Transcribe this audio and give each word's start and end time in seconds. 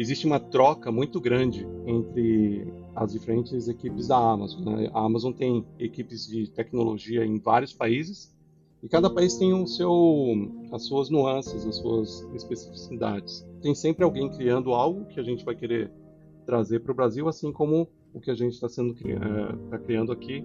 existe 0.00 0.26
uma 0.26 0.40
troca 0.40 0.90
muito 0.90 1.20
grande 1.20 1.66
entre 1.86 2.72
as 2.96 3.12
diferentes 3.12 3.68
equipes 3.68 4.08
da 4.08 4.16
Amazon. 4.16 4.64
Né? 4.64 4.90
A 4.94 5.04
Amazon 5.04 5.30
tem 5.30 5.64
equipes 5.78 6.26
de 6.26 6.50
tecnologia 6.50 7.24
em 7.24 7.38
vários 7.38 7.74
países 7.74 8.34
e 8.82 8.88
cada 8.88 9.10
país 9.10 9.36
tem 9.36 9.52
o 9.52 9.66
seu, 9.66 9.92
as 10.72 10.86
suas 10.86 11.10
nuances, 11.10 11.66
as 11.66 11.76
suas 11.76 12.26
especificidades. 12.34 13.46
Tem 13.60 13.74
sempre 13.74 14.02
alguém 14.02 14.30
criando 14.30 14.72
algo 14.72 15.04
que 15.04 15.20
a 15.20 15.22
gente 15.22 15.44
vai 15.44 15.54
querer 15.54 15.90
trazer 16.46 16.80
para 16.80 16.92
o 16.92 16.94
Brasil, 16.94 17.28
assim 17.28 17.52
como 17.52 17.86
o 18.14 18.20
que 18.20 18.30
a 18.30 18.34
gente 18.34 18.54
está 18.54 18.70
sendo 18.70 18.96
é, 19.06 19.68
tá 19.68 19.78
criando 19.78 20.12
aqui 20.12 20.42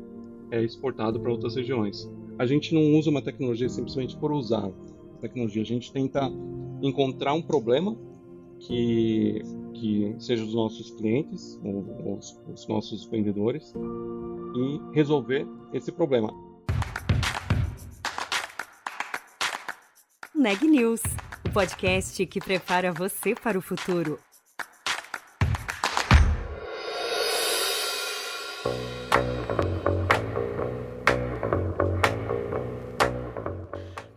é 0.52 0.62
exportado 0.62 1.18
para 1.20 1.32
outras 1.32 1.56
regiões. 1.56 2.12
A 2.38 2.46
gente 2.46 2.76
não 2.76 3.00
usa 3.00 3.10
uma 3.10 3.22
tecnologia 3.22 3.70
simplesmente 3.70 4.18
por 4.18 4.34
usar 4.34 4.70
tecnologia. 5.22 5.62
A 5.62 5.66
gente 5.66 5.92
tenta 5.94 6.30
encontrar 6.82 7.34
um 7.34 7.42
problema 7.42 7.98
que, 8.60 9.42
que 9.73 10.16
seja 10.20 10.44
os 10.44 10.54
nossos 10.54 10.91
clientes, 10.91 11.59
os, 11.64 12.40
os 12.48 12.68
nossos 12.68 13.05
vendedores, 13.05 13.73
e 14.55 14.94
resolver 14.94 15.45
esse 15.73 15.91
problema. 15.91 16.34
Neg 20.34 20.64
News, 20.68 21.02
o 21.45 21.52
podcast 21.52 22.26
que 22.26 22.40
prepara 22.40 22.91
você 22.91 23.34
para 23.34 23.58
o 23.58 23.62
futuro. 23.62 24.20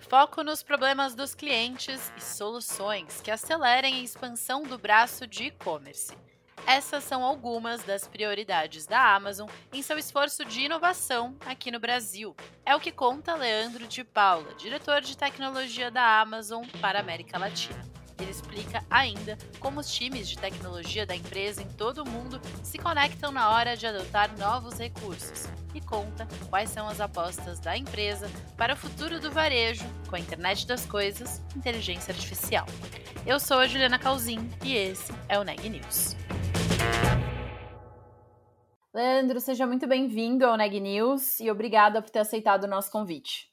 Foco 0.09 0.43
nos 0.43 0.62
problemas 0.62 1.15
dos 1.15 1.35
clientes 1.35 2.11
e 2.17 2.21
soluções 2.23 3.21
que 3.21 3.30
acelerem 3.30 3.97
a 3.97 4.03
expansão 4.03 4.62
do 4.62 4.79
braço 4.79 5.27
de 5.27 5.45
e-commerce. 5.45 6.17
Essas 6.67 7.05
são 7.05 7.23
algumas 7.23 7.84
das 7.84 8.09
prioridades 8.09 8.87
da 8.87 9.15
Amazon 9.15 9.50
em 9.70 9.83
seu 9.83 9.98
esforço 9.98 10.47
de 10.47 10.62
inovação 10.62 11.37
aqui 11.45 11.70
no 11.70 11.78
Brasil. 11.78 12.34
É 12.65 12.75
o 12.75 12.81
que 12.81 12.91
conta 12.91 13.34
Leandro 13.34 13.87
de 13.87 14.03
Paula, 14.03 14.55
diretor 14.55 15.03
de 15.03 15.15
tecnologia 15.15 15.91
da 15.91 16.20
Amazon 16.22 16.65
para 16.81 16.98
a 16.98 17.03
América 17.03 17.37
Latina. 17.37 17.97
Ele 18.20 18.30
explica 18.30 18.84
ainda 18.91 19.38
como 19.61 19.80
os 19.80 19.92
times 19.92 20.28
de 20.28 20.36
tecnologia 20.36 21.06
da 21.06 21.14
empresa 21.14 21.62
em 21.62 21.69
todo 21.69 22.02
o 22.02 22.08
mundo 22.08 22.41
se 22.62 22.77
conectam 22.78 23.30
na 23.30 23.50
hora 23.50 23.77
de 23.77 23.86
adotar 23.86 24.36
novos 24.38 24.78
recursos 24.78 25.47
e 25.75 25.80
conta 25.80 26.27
quais 26.50 26.70
são 26.70 26.88
as 26.88 27.00
apostas 27.00 27.60
da 27.60 27.77
empresa 27.77 28.28
para 28.56 28.75
o 28.75 28.77
futuro 28.77 29.20
do 29.20 29.30
varejo 29.30 29.84
com 30.08 30.16
a 30.16 30.20
internet 30.20 30.66
das 30.66 30.84
coisas 30.84 31.41
e 31.55 31.58
inteligência 31.58 32.12
artificial. 32.12 32.66
Eu 33.25 33.38
sou 33.38 33.58
a 33.58 33.66
Juliana 33.66 33.98
Calzin 33.98 34.50
e 34.64 34.75
esse 34.75 35.12
é 35.28 35.38
o 35.38 35.44
Neg 35.44 35.69
News. 35.69 36.16
Leandro, 38.92 39.38
seja 39.38 39.66
muito 39.66 39.86
bem-vindo 39.86 40.44
ao 40.44 40.56
Neg 40.56 40.80
News 40.80 41.38
e 41.38 41.50
obrigada 41.50 42.03
por 42.03 42.10
ter 42.10 42.19
aceitado 42.19 42.64
o 42.64 42.69
nosso 42.69 42.91
convite. 42.91 43.48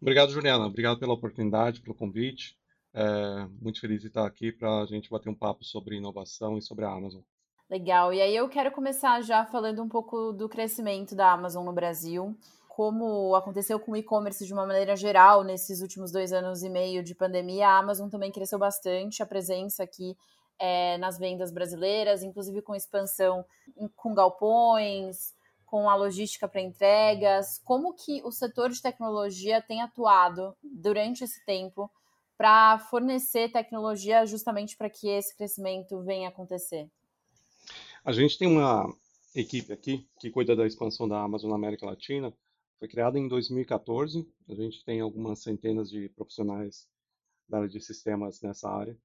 Obrigado, 0.00 0.32
Juliana. 0.32 0.66
Obrigado 0.66 1.00
pela 1.00 1.14
oportunidade, 1.14 1.80
pelo 1.80 1.94
convite. 1.94 2.56
É, 2.94 3.46
muito 3.60 3.80
feliz 3.80 4.00
de 4.00 4.06
estar 4.06 4.24
aqui 4.24 4.52
para 4.52 4.82
a 4.82 4.86
gente 4.86 5.10
bater 5.10 5.28
um 5.28 5.34
papo 5.34 5.64
sobre 5.64 5.96
inovação 5.96 6.56
e 6.56 6.62
sobre 6.62 6.84
a 6.84 6.90
Amazon. 6.90 7.22
Legal. 7.68 8.12
E 8.12 8.20
aí 8.20 8.36
eu 8.36 8.48
quero 8.48 8.70
começar 8.70 9.20
já 9.22 9.44
falando 9.44 9.82
um 9.82 9.88
pouco 9.88 10.32
do 10.32 10.48
crescimento 10.48 11.16
da 11.16 11.32
Amazon 11.32 11.64
no 11.64 11.72
Brasil, 11.72 12.36
como 12.68 13.34
aconteceu 13.34 13.80
com 13.80 13.92
o 13.92 13.96
e-commerce 13.96 14.46
de 14.46 14.52
uma 14.52 14.66
maneira 14.66 14.94
geral 14.94 15.42
nesses 15.42 15.80
últimos 15.80 16.12
dois 16.12 16.32
anos 16.32 16.62
e 16.62 16.68
meio 16.68 17.02
de 17.02 17.14
pandemia. 17.14 17.68
A 17.68 17.78
Amazon 17.78 18.08
também 18.08 18.30
cresceu 18.30 18.58
bastante 18.58 19.22
a 19.22 19.26
presença 19.26 19.82
aqui 19.82 20.16
é, 20.58 20.96
nas 20.98 21.18
vendas 21.18 21.50
brasileiras, 21.50 22.22
inclusive 22.22 22.62
com 22.62 22.76
expansão 22.76 23.44
com 23.96 24.14
galpões, 24.14 25.34
com 25.66 25.90
a 25.90 25.96
logística 25.96 26.46
para 26.46 26.60
entregas. 26.60 27.58
Como 27.64 27.94
que 27.94 28.22
o 28.22 28.30
setor 28.30 28.70
de 28.70 28.80
tecnologia 28.80 29.60
tem 29.60 29.82
atuado 29.82 30.54
durante 30.62 31.24
esse 31.24 31.44
tempo 31.44 31.90
para 32.36 32.78
fornecer 32.78 33.50
tecnologia 33.50 34.26
justamente 34.26 34.76
para 34.76 34.90
que 34.90 35.08
esse 35.08 35.36
crescimento 35.36 36.02
venha 36.02 36.28
acontecer? 36.28 36.88
A 38.04 38.12
gente 38.12 38.36
tem 38.38 38.48
uma 38.48 38.94
equipe 39.34 39.72
aqui 39.72 40.06
que 40.20 40.30
cuida 40.30 40.54
da 40.54 40.66
expansão 40.66 41.08
da 41.08 41.20
Amazon 41.20 41.50
na 41.50 41.56
América 41.56 41.86
Latina. 41.86 42.32
Foi 42.78 42.88
criada 42.88 43.18
em 43.18 43.28
2014. 43.28 44.28
A 44.48 44.54
gente 44.54 44.84
tem 44.84 45.00
algumas 45.00 45.42
centenas 45.42 45.90
de 45.90 46.08
profissionais 46.10 46.86
da 47.48 47.58
área 47.58 47.68
de 47.68 47.80
sistemas 47.80 48.40
nessa 48.42 48.68
área. 48.68 48.96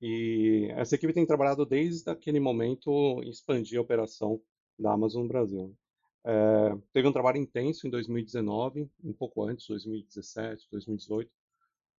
E 0.00 0.68
essa 0.76 0.94
equipe 0.94 1.12
tem 1.12 1.26
trabalhado 1.26 1.64
desde 1.64 2.08
aquele 2.10 2.38
momento 2.38 3.22
em 3.22 3.30
expandir 3.30 3.78
a 3.78 3.82
operação 3.82 4.40
da 4.78 4.92
Amazon 4.92 5.22
no 5.22 5.28
Brasil. 5.28 5.76
É, 6.24 6.76
teve 6.92 7.06
um 7.06 7.12
trabalho 7.12 7.38
intenso 7.38 7.86
em 7.86 7.90
2019, 7.90 8.90
um 9.02 9.12
pouco 9.12 9.42
antes, 9.44 9.66
2017, 9.68 10.68
2018, 10.70 11.30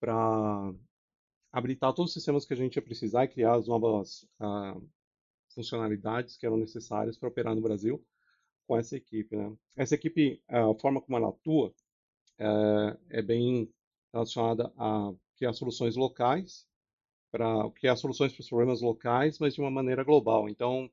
para 0.04 0.75
habilitar 1.50 1.94
todos 1.94 2.10
os 2.10 2.12
sistemas 2.15 2.44
que 2.44 2.53
a 2.53 2.56
gente 2.56 2.76
ia 2.76 2.82
precisar 2.82 3.25
e 3.25 3.28
criar 3.28 3.54
as 3.54 3.66
novas 3.66 4.28
uh, 4.38 4.87
funcionalidades 5.54 6.37
que 6.37 6.44
eram 6.44 6.59
necessárias 6.59 7.16
para 7.16 7.31
operar 7.31 7.54
no 7.54 7.62
Brasil 7.62 8.04
com 8.66 8.76
essa 8.76 8.97
equipe. 8.97 9.34
Né? 9.34 9.56
Essa 9.75 9.94
equipe, 9.94 10.43
a 10.47 10.75
forma 10.75 11.00
como 11.00 11.16
ela 11.16 11.31
atua, 11.31 11.75
é, 12.38 13.19
é 13.19 13.22
bem 13.22 13.72
relacionada 14.12 14.70
a 14.76 15.14
criar 15.38 15.54
soluções 15.54 15.97
locais, 15.97 16.66
para 17.32 17.70
criar 17.70 17.97
soluções 17.97 18.31
para 18.32 18.43
os 18.43 18.48
problemas 18.48 18.82
locais, 18.82 19.38
mas 19.38 19.54
de 19.54 19.60
uma 19.60 19.70
maneira 19.70 20.04
global. 20.04 20.50
Então, 20.50 20.91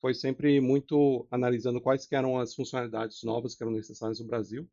foi 0.00 0.14
sempre 0.14 0.60
muito 0.60 1.26
analisando 1.32 1.80
quais 1.80 2.06
eram 2.12 2.38
as 2.38 2.54
funcionalidades 2.54 3.24
novas 3.24 3.56
que 3.56 3.62
eram 3.64 3.72
necessárias 3.72 4.20
no 4.20 4.26
Brasil 4.26 4.70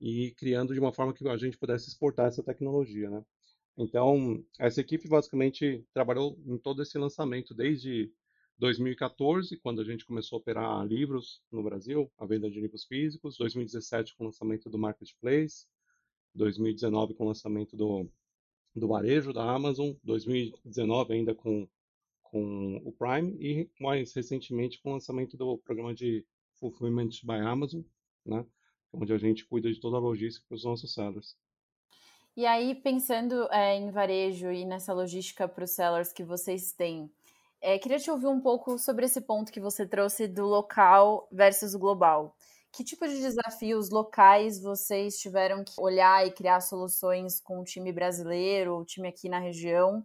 e 0.00 0.32
criando 0.32 0.74
de 0.74 0.80
uma 0.80 0.92
forma 0.92 1.12
que 1.12 1.26
a 1.28 1.36
gente 1.36 1.58
pudesse 1.58 1.88
exportar 1.88 2.26
essa 2.26 2.42
tecnologia, 2.42 3.10
né? 3.10 3.24
Então, 3.76 4.44
essa 4.58 4.80
equipe 4.80 5.08
basicamente 5.08 5.86
trabalhou 5.92 6.36
em 6.44 6.58
todo 6.58 6.82
esse 6.82 6.98
lançamento, 6.98 7.54
desde 7.54 8.12
2014, 8.58 9.56
quando 9.58 9.80
a 9.80 9.84
gente 9.84 10.04
começou 10.04 10.36
a 10.36 10.40
operar 10.40 10.84
livros 10.84 11.40
no 11.50 11.62
Brasil, 11.62 12.10
a 12.18 12.26
venda 12.26 12.50
de 12.50 12.60
livros 12.60 12.84
físicos, 12.84 13.36
2017 13.38 14.16
com 14.16 14.24
o 14.24 14.26
lançamento 14.26 14.68
do 14.68 14.76
Marketplace, 14.76 15.66
2019 16.34 17.14
com 17.14 17.24
o 17.24 17.28
lançamento 17.28 17.76
do, 17.76 18.10
do 18.74 18.88
varejo 18.88 19.32
da 19.32 19.48
Amazon, 19.48 19.92
2019 20.02 21.14
ainda 21.14 21.34
com, 21.36 21.68
com 22.22 22.76
o 22.84 22.92
Prime 22.92 23.36
e 23.40 23.70
mais 23.80 24.12
recentemente 24.12 24.80
com 24.82 24.90
o 24.90 24.94
lançamento 24.94 25.36
do 25.36 25.56
programa 25.58 25.94
de 25.94 26.26
Fulfillment 26.54 27.10
by 27.22 27.34
Amazon, 27.34 27.82
né? 28.26 28.44
Onde 28.92 29.12
a 29.12 29.18
gente 29.18 29.44
cuida 29.46 29.70
de 29.70 29.80
toda 29.80 29.96
a 29.96 30.00
logística 30.00 30.46
para 30.48 30.56
os 30.56 30.64
nossos 30.64 30.92
sellers. 30.94 31.36
E 32.36 32.46
aí, 32.46 32.74
pensando 32.74 33.48
é, 33.50 33.74
em 33.74 33.90
varejo 33.90 34.52
e 34.52 34.64
nessa 34.64 34.92
logística 34.92 35.48
para 35.48 35.64
os 35.64 35.72
sellers 35.72 36.12
que 36.12 36.22
vocês 36.22 36.72
têm, 36.72 37.10
é, 37.60 37.78
queria 37.78 37.98
te 37.98 38.10
ouvir 38.10 38.28
um 38.28 38.40
pouco 38.40 38.78
sobre 38.78 39.06
esse 39.06 39.20
ponto 39.20 39.50
que 39.50 39.60
você 39.60 39.86
trouxe 39.86 40.28
do 40.28 40.46
local 40.46 41.28
versus 41.32 41.74
global. 41.74 42.36
Que 42.72 42.84
tipo 42.84 43.08
de 43.08 43.18
desafios 43.20 43.90
locais 43.90 44.62
vocês 44.62 45.18
tiveram 45.18 45.64
que 45.64 45.72
olhar 45.80 46.26
e 46.26 46.30
criar 46.30 46.60
soluções 46.60 47.40
com 47.40 47.60
o 47.60 47.64
time 47.64 47.92
brasileiro, 47.92 48.76
o 48.76 48.84
time 48.84 49.08
aqui 49.08 49.28
na 49.28 49.40
região? 49.40 50.04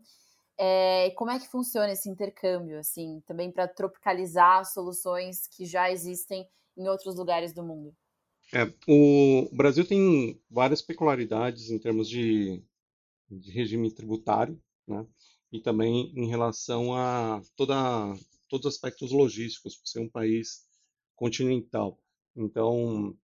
É, 0.58 1.08
e 1.08 1.12
como 1.12 1.32
é 1.32 1.40
que 1.40 1.48
funciona 1.48 1.92
esse 1.92 2.10
intercâmbio, 2.10 2.80
assim, 2.80 3.22
também 3.28 3.52
para 3.52 3.68
tropicalizar 3.68 4.66
soluções 4.66 5.46
que 5.48 5.66
já 5.66 5.92
existem 5.92 6.48
em 6.78 6.88
outros 6.88 7.16
lugares 7.16 7.54
do 7.54 7.64
mundo? 7.64 7.96
É, 8.56 8.72
o 8.88 9.50
Brasil 9.52 9.84
tem 9.84 10.40
várias 10.48 10.80
peculiaridades 10.80 11.72
em 11.72 11.80
termos 11.80 12.08
de, 12.08 12.64
de 13.28 13.50
regime 13.50 13.92
tributário, 13.92 14.62
né? 14.88 15.08
E 15.52 15.60
também 15.60 16.14
em 16.16 16.28
relação 16.28 16.96
a 16.96 17.42
toda, 17.56 17.74
todos 18.48 18.68
os 18.68 18.76
aspectos 18.76 19.12
logísticos, 19.12 19.76
por 19.76 19.88
ser 19.88 20.02
um 20.02 20.10
país 20.10 20.68
continental. 21.16 22.00
Então, 22.36 23.18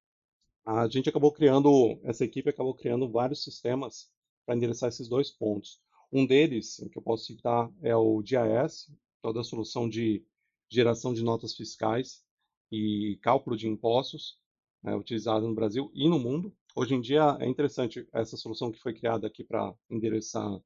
a 0.65 0.87
gente 0.87 1.09
acabou 1.09 1.31
criando, 1.31 1.99
essa 2.03 2.25
equipe 2.25 2.49
acabou 2.49 2.73
criando 2.73 3.07
vários 3.07 3.43
sistemas 3.43 4.11
para 4.47 4.55
endereçar 4.55 4.89
esses 4.89 5.07
dois 5.07 5.29
pontos. 5.29 5.79
Um 6.11 6.25
deles, 6.25 6.77
que 6.91 6.97
eu 6.97 7.03
posso 7.03 7.25
citar, 7.25 7.71
é 7.83 7.95
o 7.95 8.19
GIS, 8.23 8.91
toda 9.21 9.41
a 9.41 9.43
solução 9.43 9.87
de 9.87 10.25
geração 10.67 11.13
de 11.13 11.21
notas 11.23 11.53
fiscais 11.55 12.23
e 12.71 13.19
cálculo 13.21 13.55
de 13.55 13.67
impostos, 13.67 14.38
né, 14.83 14.95
utilizado 14.95 15.47
no 15.47 15.55
Brasil 15.55 15.91
e 15.93 16.07
no 16.07 16.19
mundo. 16.19 16.53
Hoje 16.75 16.95
em 16.95 17.01
dia 17.01 17.37
é 17.39 17.47
interessante 17.47 18.07
essa 18.13 18.37
solução 18.37 18.71
que 18.71 18.79
foi 18.79 18.93
criada 18.93 19.27
aqui 19.27 19.43
para 19.43 19.73
endereçar 19.89 20.59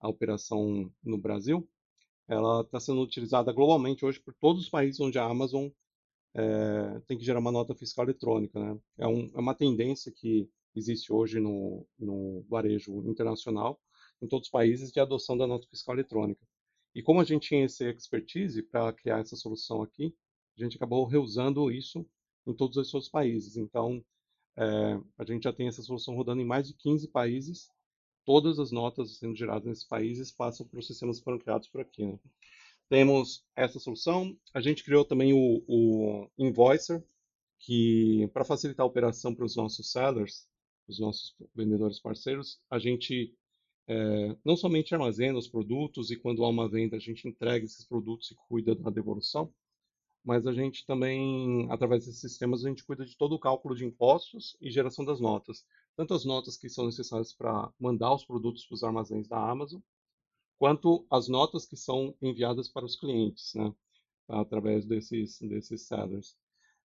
a 0.00 0.08
operação 0.08 0.92
no 1.02 1.18
Brasil. 1.18 1.68
Ela 2.28 2.60
está 2.60 2.78
sendo 2.78 3.00
utilizada 3.00 3.52
globalmente 3.52 4.04
hoje 4.04 4.20
por 4.20 4.34
todos 4.34 4.62
os 4.62 4.68
países 4.68 5.00
onde 5.00 5.18
a 5.18 5.24
Amazon 5.24 5.68
é, 6.34 7.00
tem 7.06 7.18
que 7.18 7.24
gerar 7.24 7.40
uma 7.40 7.50
nota 7.50 7.74
fiscal 7.74 8.04
eletrônica. 8.04 8.58
Né? 8.58 8.78
É, 8.98 9.06
um, 9.06 9.30
é 9.34 9.40
uma 9.40 9.54
tendência 9.54 10.12
que 10.12 10.48
existe 10.76 11.12
hoje 11.12 11.40
no, 11.40 11.86
no 11.98 12.44
varejo 12.48 13.02
internacional, 13.08 13.80
em 14.22 14.28
todos 14.28 14.46
os 14.46 14.50
países, 14.50 14.92
de 14.92 15.00
adoção 15.00 15.36
da 15.36 15.46
nota 15.46 15.66
fiscal 15.68 15.94
eletrônica. 15.94 16.46
E 16.94 17.02
como 17.02 17.20
a 17.20 17.24
gente 17.24 17.48
tinha 17.48 17.64
esse 17.64 17.88
expertise 17.88 18.62
para 18.62 18.92
criar 18.92 19.20
essa 19.20 19.36
solução 19.36 19.82
aqui, 19.82 20.14
a 20.56 20.62
gente 20.62 20.76
acabou 20.76 21.04
reusando 21.06 21.70
isso 21.70 22.06
em 22.48 22.54
todos 22.54 22.76
os 22.76 22.90
seus 22.90 23.08
países. 23.08 23.56
Então, 23.56 24.02
é, 24.56 25.00
a 25.18 25.24
gente 25.24 25.44
já 25.44 25.52
tem 25.52 25.68
essa 25.68 25.82
solução 25.82 26.16
rodando 26.16 26.40
em 26.40 26.46
mais 26.46 26.66
de 26.66 26.74
15 26.74 27.08
países. 27.08 27.70
Todas 28.24 28.58
as 28.58 28.72
notas 28.72 29.18
sendo 29.18 29.36
geradas 29.36 29.64
nesses 29.64 29.84
países 29.84 30.32
passam 30.32 30.68
os 30.72 30.86
sistemas 30.86 31.18
que 31.18 31.24
foram 31.24 31.38
criados 31.38 31.68
por 31.68 31.80
aqui. 31.80 32.04
Né? 32.04 32.18
Temos 32.88 33.44
essa 33.54 33.78
solução. 33.78 34.36
A 34.54 34.60
gente 34.60 34.82
criou 34.82 35.04
também 35.04 35.32
o, 35.32 35.62
o 35.68 36.28
Invoicer, 36.38 37.04
que 37.58 38.28
para 38.32 38.44
facilitar 38.44 38.84
a 38.84 38.88
operação 38.88 39.34
para 39.34 39.44
os 39.44 39.54
nossos 39.54 39.92
sellers, 39.92 40.48
os 40.88 40.98
nossos 40.98 41.36
vendedores 41.54 42.00
parceiros, 42.00 42.58
a 42.70 42.78
gente 42.78 43.34
é, 43.86 44.36
não 44.44 44.56
somente 44.56 44.94
armazena 44.94 45.38
os 45.38 45.48
produtos 45.48 46.10
e 46.10 46.16
quando 46.16 46.44
há 46.44 46.48
uma 46.48 46.68
venda 46.68 46.96
a 46.96 47.00
gente 47.00 47.28
entrega 47.28 47.64
esses 47.64 47.84
produtos 47.84 48.30
e 48.30 48.34
cuida 48.48 48.74
da 48.74 48.90
devolução, 48.90 49.52
mas 50.24 50.46
a 50.46 50.52
gente 50.52 50.84
também, 50.84 51.70
através 51.70 52.04
desses 52.04 52.20
sistemas, 52.20 52.64
a 52.64 52.68
gente 52.68 52.84
cuida 52.84 53.04
de 53.04 53.16
todo 53.16 53.34
o 53.34 53.38
cálculo 53.38 53.74
de 53.74 53.84
impostos 53.84 54.56
e 54.60 54.70
geração 54.70 55.04
das 55.04 55.20
notas. 55.20 55.64
Tanto 55.96 56.14
as 56.14 56.24
notas 56.24 56.56
que 56.56 56.68
são 56.68 56.86
necessárias 56.86 57.32
para 57.32 57.72
mandar 57.78 58.14
os 58.14 58.24
produtos 58.24 58.64
para 58.64 58.74
os 58.74 58.84
armazéns 58.84 59.26
da 59.26 59.38
Amazon, 59.38 59.80
quanto 60.58 61.06
as 61.10 61.28
notas 61.28 61.64
que 61.64 61.76
são 61.76 62.14
enviadas 62.20 62.68
para 62.68 62.84
os 62.84 62.96
clientes, 62.96 63.54
né, 63.54 63.72
através 64.28 64.84
desses, 64.84 65.38
desses 65.40 65.82
sellers. 65.86 66.36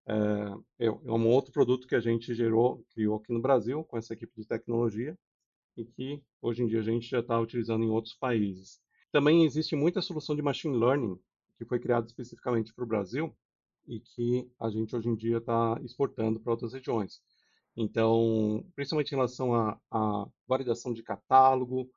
É, 0.06 0.86
é, 0.86 0.88
é 0.88 0.92
um 0.92 1.28
outro 1.28 1.52
produto 1.52 1.88
que 1.88 1.96
a 1.96 2.00
gente 2.00 2.34
gerou, 2.36 2.86
criou 2.94 3.18
aqui 3.18 3.32
no 3.34 3.42
Brasil, 3.42 3.84
com 3.84 3.98
essa 3.98 4.14
equipe 4.14 4.34
de 4.36 4.48
tecnologia, 4.48 5.18
e 5.76 5.86
que 5.86 6.24
hoje 6.42 6.64
em 6.64 6.68
dia 6.68 6.80
a 6.80 6.84
gente 6.84 7.10
já 7.10 7.20
está 7.20 7.40
utilizando 7.40 7.84
em 7.84 7.90
outros 7.90 8.14
países. 8.14 8.80
Também 9.12 9.44
existe 9.44 9.76
muita 9.76 10.02
solução 10.02 10.36
de 10.36 10.42
machine 10.42 10.78
learning 10.78 11.20
que 11.58 11.66
foi 11.66 11.80
criada 11.80 12.06
especificamente 12.06 12.74
para 12.74 12.84
o 12.84 12.88
Brasil 12.88 13.36
e 13.88 14.00
que 14.00 14.50
a 14.60 14.70
gente 14.70 14.96
hoje 14.96 15.10
em 15.10 15.16
dia 15.16 15.38
está 15.38 15.80
exportando 15.84 16.40
para 16.40 16.52
outras 16.52 16.74
regiões. 16.74 17.22
Então, 17.76 18.66
principalmente 18.76 19.12
em 19.12 19.16
relação 19.16 19.54
à, 19.56 19.80
à 19.92 20.28
validação 20.48 20.94
de 20.94 21.04
catálogo, 21.04 21.90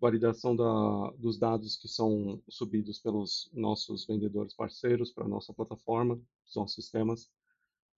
validação 0.00 0.54
da, 0.56 1.10
dos 1.18 1.38
dados 1.38 1.76
que 1.76 1.88
são 1.88 2.42
subidos 2.48 2.98
pelos 2.98 3.50
nossos 3.52 4.06
vendedores 4.06 4.54
parceiros 4.54 5.12
para 5.12 5.24
a 5.24 5.28
nossa 5.28 5.52
plataforma, 5.52 6.20
os 6.46 6.54
nossos 6.56 6.74
sistemas, 6.74 7.30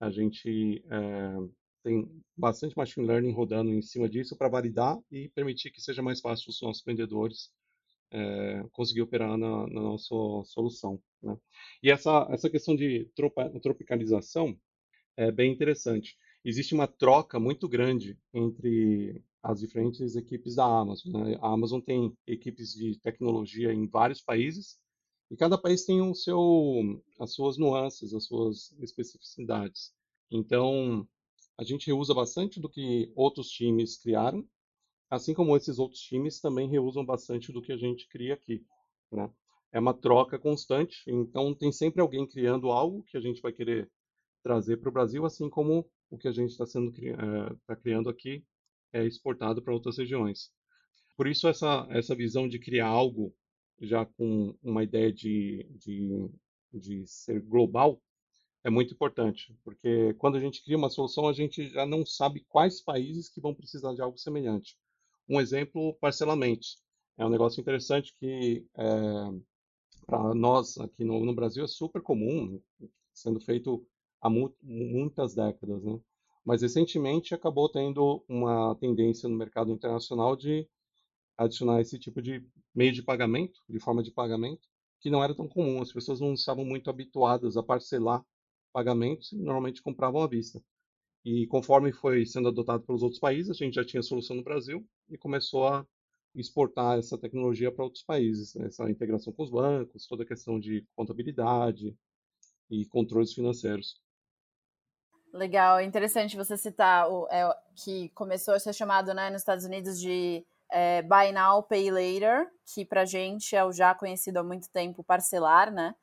a 0.01 0.11
gente 0.11 0.83
é, 0.91 1.37
tem 1.83 2.11
bastante 2.37 2.77
machine 2.77 3.07
learning 3.07 3.33
rodando 3.33 3.71
em 3.71 3.83
cima 3.83 4.09
disso 4.09 4.37
para 4.37 4.49
validar 4.49 4.99
e 5.11 5.29
permitir 5.29 5.71
que 5.71 5.81
seja 5.81 6.03
mais 6.03 6.21
fácil 6.21 6.51
os 6.51 6.61
nossos 6.63 6.83
vendedores 6.83 7.53
é, 8.11 8.65
conseguir 8.73 9.03
operar 9.03 9.37
na, 9.37 9.67
na 9.67 9.81
nossa 9.81 10.15
solução. 10.45 11.01
Né? 11.23 11.37
E 11.83 11.91
essa, 11.91 12.27
essa 12.31 12.51
questão 12.51 12.75
de 12.75 13.11
tropicalização 13.63 14.57
é 15.17 15.31
bem 15.31 15.53
interessante. 15.53 16.17
Existe 16.45 16.75
uma 16.75 16.87
troca 16.87 17.39
muito 17.39 17.69
grande 17.69 18.19
entre 18.33 19.23
as 19.43 19.61
diferentes 19.61 20.17
equipes 20.17 20.55
da 20.55 20.65
Amazon. 20.65 21.13
Né? 21.13 21.39
A 21.41 21.53
Amazon 21.53 21.81
tem 21.81 22.17
equipes 22.27 22.73
de 22.73 22.99
tecnologia 22.99 23.73
em 23.73 23.87
vários 23.87 24.21
países 24.21 24.79
e 25.31 25.37
cada 25.37 25.57
país 25.57 25.85
tem 25.85 26.01
o 26.01 26.15
seu, 26.15 27.03
as 27.19 27.35
suas 27.35 27.57
nuances, 27.57 28.13
as 28.13 28.25
suas 28.25 28.73
especificidades. 28.81 29.93
Então, 30.31 31.07
a 31.57 31.65
gente 31.65 31.93
usa 31.93 32.15
bastante 32.15 32.59
do 32.59 32.69
que 32.69 33.13
outros 33.15 33.49
times 33.51 33.97
criaram 33.99 34.47
assim 35.11 35.35
como 35.35 35.57
esses 35.57 35.79
outros 35.79 36.01
times 36.01 36.41
também 36.41 36.69
reusam 36.69 37.05
bastante 37.05 37.53
do 37.53 37.61
que 37.61 37.73
a 37.73 37.77
gente 37.77 38.09
cria 38.09 38.35
aqui. 38.35 38.65
Né? 39.11 39.29
É 39.73 39.81
uma 39.81 39.93
troca 39.93 40.39
constante, 40.39 41.03
então 41.07 41.55
tem 41.55 41.73
sempre 41.73 42.01
alguém 42.01 42.27
criando 42.27 42.71
algo 42.71 43.03
que 43.03 43.17
a 43.17 43.21
gente 43.21 43.43
vai 43.43 43.53
querer 43.53 43.91
trazer 44.43 44.79
para 44.79 44.89
o 44.89 44.93
Brasil, 44.93 45.25
assim 45.27 45.51
como 45.51 45.89
o 46.11 46.17
que 46.17 46.29
a 46.29 46.33
gente 46.33 46.51
está 46.51 46.65
sendo 46.65 46.93
é, 47.05 47.57
tá 47.67 47.77
criando 47.77 48.09
aqui 48.09 48.45
é 48.93 49.05
exportado 49.05 49.63
para 49.63 49.75
outras 49.75 49.99
regiões. 49.99 50.51
Por 51.17 51.27
isso 51.27 51.47
essa 51.47 51.87
essa 51.91 52.15
visão 52.15 52.49
de 52.49 52.59
criar 52.59 52.87
algo 52.87 53.35
já 53.81 54.05
com 54.05 54.57
uma 54.63 54.83
ideia 54.83 55.13
de, 55.13 55.67
de, 55.79 56.31
de 56.73 57.07
ser 57.07 57.41
global 57.41 58.01
é 58.63 58.71
muito 58.71 58.93
importante, 58.93 59.57
porque 59.65 60.15
quando 60.15 60.37
a 60.37 60.41
gente 60.41 60.63
cria 60.63 60.77
uma 60.77 60.91
solução, 60.91 61.27
a 61.27 61.33
gente 61.33 61.69
já 61.69 61.87
não 61.87 62.05
sabe 62.05 62.45
quais 62.49 62.83
países 62.83 63.29
que 63.29 63.41
vão 63.41 63.55
precisar 63.55 63.95
de 63.95 64.03
algo 64.03 64.19
semelhante. 64.19 64.77
Um 65.31 65.41
exemplo, 65.41 65.95
parcelamentos. 66.01 66.79
É 67.17 67.25
um 67.25 67.29
negócio 67.29 67.61
interessante 67.61 68.13
que 68.19 68.67
é, 68.77 68.85
para 70.05 70.35
nós 70.35 70.77
aqui 70.79 71.05
no, 71.05 71.25
no, 71.25 71.33
Brasil 71.33 71.63
é 71.63 71.69
super 71.69 72.03
comum, 72.03 72.61
sendo 73.15 73.39
feito 73.39 73.87
há 74.21 74.29
mu 74.29 74.53
muitas 74.61 75.33
décadas, 75.37 75.85
né? 75.85 76.01
Mas 76.45 76.63
recentemente 76.63 77.33
acabou 77.33 77.69
tendo 77.71 78.25
uma 78.29 78.75
tendência 78.81 79.29
no 79.29 79.37
mercado 79.37 79.71
internacional 79.71 80.35
de 80.35 80.69
adicionar 81.39 81.81
esse 81.81 81.97
tipo 81.97 82.21
de 82.21 82.45
meio 82.75 82.93
de 82.93 83.03
pagamento, 83.03 83.61
de 83.69 83.79
forma 83.79 84.03
de 84.03 84.11
pagamento, 84.11 84.67
que 84.99 85.11
não 85.11 85.23
era 85.23 85.35
tão 85.35 85.47
comum. 85.47 85.81
As 85.81 85.93
pessoas 85.93 86.19
não 86.19 86.35
estavam 86.35 86.65
muito 86.65 86.91
habituadas 86.91 87.57
a 87.57 87.63
parcelar 87.63 88.25
pagamentos 88.73 89.31
e 89.31 89.37
normalmente 89.37 89.81
compravam 89.81 90.23
à 90.23 90.27
vista. 90.27 90.61
E 91.25 91.47
conforme 91.49 91.93
foi 91.93 92.25
sendo 92.25 92.49
adotado 92.49 92.83
pelos 92.85 93.03
outros 93.03 93.21
países, 93.21 93.51
a 93.51 93.55
gente 93.55 93.75
já 93.75 93.85
tinha 93.85 94.03
solução 94.03 94.37
no 94.37 94.43
Brasil 94.43 94.87
e 95.09 95.19
começou 95.19 95.69
a 95.69 95.87
exportar 96.35 96.99
essa 96.99 97.19
tecnologia 97.19 97.73
para 97.73 97.85
outros 97.85 98.03
países, 98.03 98.55
né? 98.55 98.67
essa 98.67 98.89
integração 98.89 99.33
com 99.33 99.43
os 99.43 99.51
bancos, 99.51 100.07
toda 100.07 100.23
a 100.23 100.27
questão 100.27 100.59
de 100.59 100.87
contabilidade 100.95 101.97
e 102.71 102.87
controles 102.87 103.33
financeiros. 103.33 104.01
Legal, 105.33 105.79
é 105.79 105.85
interessante 105.85 106.37
você 106.37 106.57
citar 106.57 107.09
o, 107.11 107.29
é, 107.31 107.49
que 107.77 108.09
começou 108.11 108.55
a 108.55 108.59
ser 108.59 108.73
chamado 108.73 109.13
né, 109.15 109.31
nos 109.31 109.43
Estados 109.43 109.65
Unidos 109.65 110.01
de 110.01 110.45
é, 110.71 111.03
Buy 111.03 111.33
Now, 111.33 111.63
Pay 111.63 111.91
Later, 111.91 112.49
que 112.75 112.85
para 112.85 113.05
gente 113.05 113.55
é 113.55 113.65
o 113.65 113.73
já 113.73 113.95
conhecido 113.95 114.39
há 114.39 114.43
muito 114.43 114.69
tempo 114.71 115.05
parcelar, 115.05 115.73
né? 115.73 115.95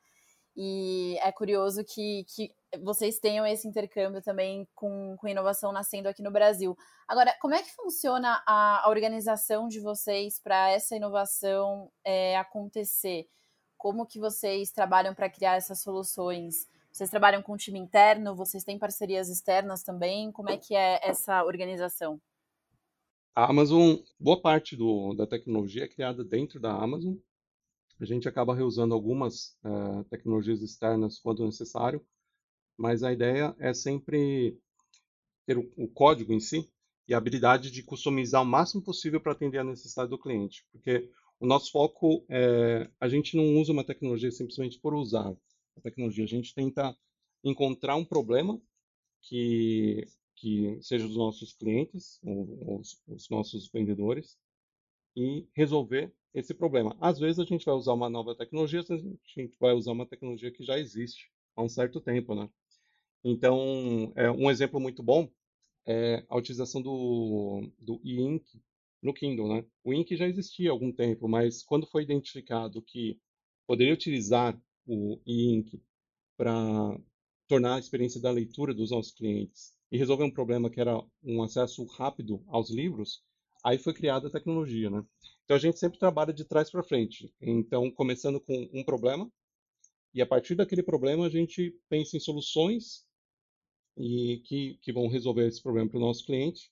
E 0.56 1.16
é 1.22 1.30
curioso 1.30 1.84
que, 1.84 2.24
que 2.24 2.50
vocês 2.82 3.18
tenham 3.18 3.46
esse 3.46 3.66
intercâmbio 3.66 4.22
também 4.22 4.68
com, 4.74 5.16
com 5.16 5.28
inovação 5.28 5.72
nascendo 5.72 6.08
aqui 6.08 6.22
no 6.22 6.30
Brasil. 6.30 6.76
Agora, 7.06 7.34
como 7.40 7.54
é 7.54 7.62
que 7.62 7.74
funciona 7.74 8.42
a, 8.46 8.84
a 8.84 8.88
organização 8.90 9.68
de 9.68 9.80
vocês 9.80 10.38
para 10.38 10.70
essa 10.70 10.96
inovação 10.96 11.90
é, 12.04 12.36
acontecer? 12.36 13.26
Como 13.76 14.06
que 14.06 14.18
vocês 14.18 14.70
trabalham 14.70 15.14
para 15.14 15.30
criar 15.30 15.56
essas 15.56 15.80
soluções? 15.80 16.66
Vocês 16.92 17.10
trabalham 17.10 17.42
com 17.42 17.54
um 17.54 17.56
time 17.56 17.78
interno? 17.78 18.34
Vocês 18.34 18.64
têm 18.64 18.78
parcerias 18.78 19.28
externas 19.28 19.82
também? 19.82 20.32
Como 20.32 20.50
é 20.50 20.56
que 20.56 20.74
é 20.74 21.00
essa 21.02 21.44
organização? 21.44 22.20
A 23.34 23.48
Amazon, 23.48 23.96
boa 24.18 24.40
parte 24.42 24.76
do, 24.76 25.14
da 25.14 25.26
tecnologia 25.26 25.84
é 25.84 25.88
criada 25.88 26.24
dentro 26.24 26.58
da 26.58 26.72
Amazon. 26.72 27.14
A 28.00 28.04
gente 28.04 28.28
acaba 28.28 28.54
reusando 28.54 28.94
algumas 28.94 29.56
uh, 29.64 30.02
tecnologias 30.10 30.60
externas 30.60 31.18
quando 31.20 31.46
necessário, 31.46 32.04
mas 32.78 33.02
a 33.02 33.12
ideia 33.12 33.54
é 33.58 33.74
sempre 33.74 34.56
ter 35.46 35.58
o, 35.58 35.88
código 35.88 36.32
em 36.32 36.40
si 36.40 36.70
e 37.06 37.14
a 37.14 37.18
habilidade 37.18 37.70
de 37.70 37.82
customizar 37.82 38.42
o 38.42 38.46
máximo 38.46 38.82
possível 38.82 39.20
para 39.20 39.32
atender 39.32 39.58
a 39.58 39.64
necessidade 39.64 40.10
do 40.10 40.18
cliente, 40.18 40.64
porque 40.70 41.10
o 41.40 41.46
nosso 41.46 41.72
foco 41.72 42.24
é 42.28 42.88
a 43.00 43.08
gente 43.08 43.36
não 43.36 43.60
usa 43.60 43.72
uma 43.72 43.84
tecnologia 43.84 44.30
simplesmente 44.30 44.78
por 44.78 44.94
usar 44.94 45.34
a 45.76 45.80
tecnologia, 45.82 46.24
a 46.24 46.28
gente 46.28 46.54
tenta 46.54 46.96
encontrar 47.44 47.96
um 47.96 48.04
problema 48.04 48.60
que 49.22 50.06
que 50.40 50.78
seja 50.80 51.06
dos 51.06 51.16
nossos 51.16 51.52
clientes, 51.52 52.20
ou, 52.22 52.78
os, 52.78 53.02
os 53.08 53.28
nossos 53.28 53.68
vendedores, 53.70 54.38
e 55.16 55.48
resolver 55.52 56.12
esse 56.32 56.54
problema. 56.54 56.96
Às 57.00 57.18
vezes 57.18 57.40
a 57.40 57.44
gente 57.44 57.64
vai 57.64 57.74
usar 57.74 57.92
uma 57.92 58.08
nova 58.08 58.36
tecnologia, 58.36 58.80
a 58.88 58.96
gente 58.96 59.56
vai 59.58 59.72
usar 59.72 59.92
uma 59.92 60.06
tecnologia 60.06 60.52
que 60.52 60.62
já 60.62 60.78
existe 60.78 61.30
há 61.56 61.62
um 61.62 61.68
certo 61.68 62.00
tempo, 62.00 62.34
né? 62.34 62.48
Então, 63.30 64.10
é, 64.16 64.30
um 64.30 64.50
exemplo 64.50 64.80
muito 64.80 65.02
bom 65.02 65.30
é 65.86 66.24
a 66.28 66.36
utilização 66.36 66.80
do, 66.80 67.70
do 67.78 68.00
e-ink 68.02 68.44
no 69.02 69.12
Kindle. 69.12 69.48
Né? 69.48 69.64
O 69.84 69.92
ink 69.92 70.16
já 70.16 70.26
existia 70.26 70.70
há 70.70 70.72
algum 70.72 70.90
tempo, 70.90 71.28
mas 71.28 71.62
quando 71.62 71.86
foi 71.86 72.02
identificado 72.02 72.80
que 72.82 73.20
poderia 73.66 73.92
utilizar 73.92 74.58
o 74.86 75.20
e-ink 75.26 75.78
para 76.36 76.98
tornar 77.46 77.76
a 77.76 77.78
experiência 77.78 78.20
da 78.20 78.30
leitura 78.30 78.72
dos 78.72 78.90
nossos 78.90 79.12
clientes 79.12 79.74
e 79.90 79.98
resolver 79.98 80.24
um 80.24 80.30
problema 80.30 80.70
que 80.70 80.80
era 80.80 80.98
um 81.22 81.42
acesso 81.42 81.84
rápido 81.84 82.42
aos 82.48 82.70
livros, 82.70 83.22
aí 83.62 83.78
foi 83.78 83.92
criada 83.92 84.28
a 84.28 84.30
tecnologia, 84.30 84.88
né? 84.88 85.04
Então 85.44 85.56
a 85.56 85.60
gente 85.60 85.78
sempre 85.78 85.98
trabalha 85.98 86.32
de 86.32 86.44
trás 86.44 86.70
para 86.70 86.82
frente. 86.82 87.32
Então, 87.40 87.90
começando 87.90 88.40
com 88.40 88.68
um 88.72 88.84
problema, 88.84 89.30
e 90.14 90.22
a 90.22 90.26
partir 90.26 90.54
daquele 90.54 90.82
problema 90.82 91.26
a 91.26 91.30
gente 91.30 91.74
pensa 91.88 92.16
em 92.16 92.20
soluções 92.20 93.07
e 93.98 94.40
que, 94.44 94.78
que 94.82 94.92
vão 94.92 95.08
resolver 95.08 95.46
esse 95.46 95.62
problema 95.62 95.88
para 95.88 95.98
o 95.98 96.00
nosso 96.00 96.24
cliente. 96.24 96.70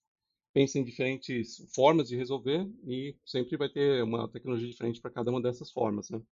Pensa 0.54 0.78
em 0.78 0.85
diferentes 0.85 1.59
formas 1.75 2.09
de 2.09 2.16
resolver 2.16 2.66
e 2.87 3.14
sempre 3.26 3.56
vai 3.56 3.68
ter 3.68 4.02
uma 4.02 4.28
tecnologia 4.28 4.68
diferente 4.68 5.00
para 5.00 5.11
cada 5.11 5.30
uma 5.30 5.42
dessas 5.42 5.71
formas. 5.71 6.09
Né? 6.09 6.23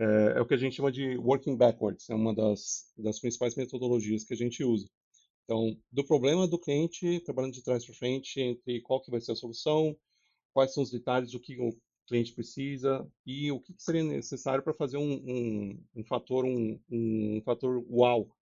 é, 0.00 0.38
é, 0.38 0.40
o 0.40 0.46
que 0.46 0.54
a 0.54 0.56
gente 0.56 0.76
chama 0.76 0.90
de 0.90 1.16
working 1.18 1.56
backwards, 1.56 2.08
é 2.08 2.14
uma 2.14 2.34
das, 2.34 2.90
das 2.96 3.20
principais 3.20 3.54
metodologias 3.54 4.24
que 4.24 4.32
a 4.32 4.36
gente 4.36 4.64
usa. 4.64 4.88
Então, 5.44 5.76
do 5.92 6.04
problema 6.04 6.48
do 6.48 6.58
cliente, 6.58 7.20
trabalhando 7.20 7.52
de 7.52 7.62
trás 7.62 7.84
para 7.84 7.94
frente, 7.94 8.40
entre 8.40 8.80
qual 8.80 9.02
que 9.02 9.10
vai 9.10 9.20
ser 9.20 9.32
a 9.32 9.36
solução, 9.36 9.96
quais 10.54 10.72
são 10.72 10.82
os 10.82 10.90
detalhes 10.90 11.32
do 11.32 11.40
que 11.40 11.60
o 11.60 11.76
cliente 12.06 12.32
precisa 12.32 13.06
e 13.26 13.52
o 13.52 13.60
que 13.60 13.74
seria 13.76 14.02
necessário 14.02 14.64
para 14.64 14.74
fazer 14.74 14.96
um, 14.96 15.12
um, 15.12 15.84
um 15.96 16.04
fator 16.04 16.44
um, 16.44 16.80
um, 16.90 17.42
fator 17.44 17.84
uau 17.90 18.34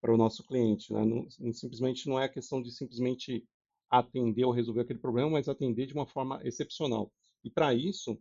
para 0.00 0.12
o 0.12 0.16
nosso 0.16 0.44
cliente. 0.44 0.92
Né? 0.92 1.04
Não, 1.04 1.52
simplesmente 1.52 2.08
não 2.08 2.18
é 2.18 2.28
questão 2.28 2.62
de 2.62 2.70
simplesmente 2.70 3.46
atender 3.90 4.44
ou 4.44 4.52
resolver 4.52 4.82
aquele 4.82 4.98
problema, 4.98 5.30
mas 5.30 5.48
atender 5.48 5.86
de 5.86 5.94
uma 5.94 6.06
forma 6.06 6.40
excepcional. 6.44 7.12
E 7.42 7.50
para 7.50 7.74
isso, 7.74 8.18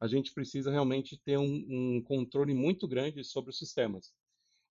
a 0.00 0.06
gente 0.06 0.32
precisa 0.32 0.70
realmente 0.70 1.20
ter 1.24 1.38
um, 1.38 1.64
um, 1.68 2.02
controle 2.02 2.54
muito 2.54 2.88
grande 2.88 3.22
sobre 3.22 3.50
os 3.50 3.58
sistemas. 3.58 4.12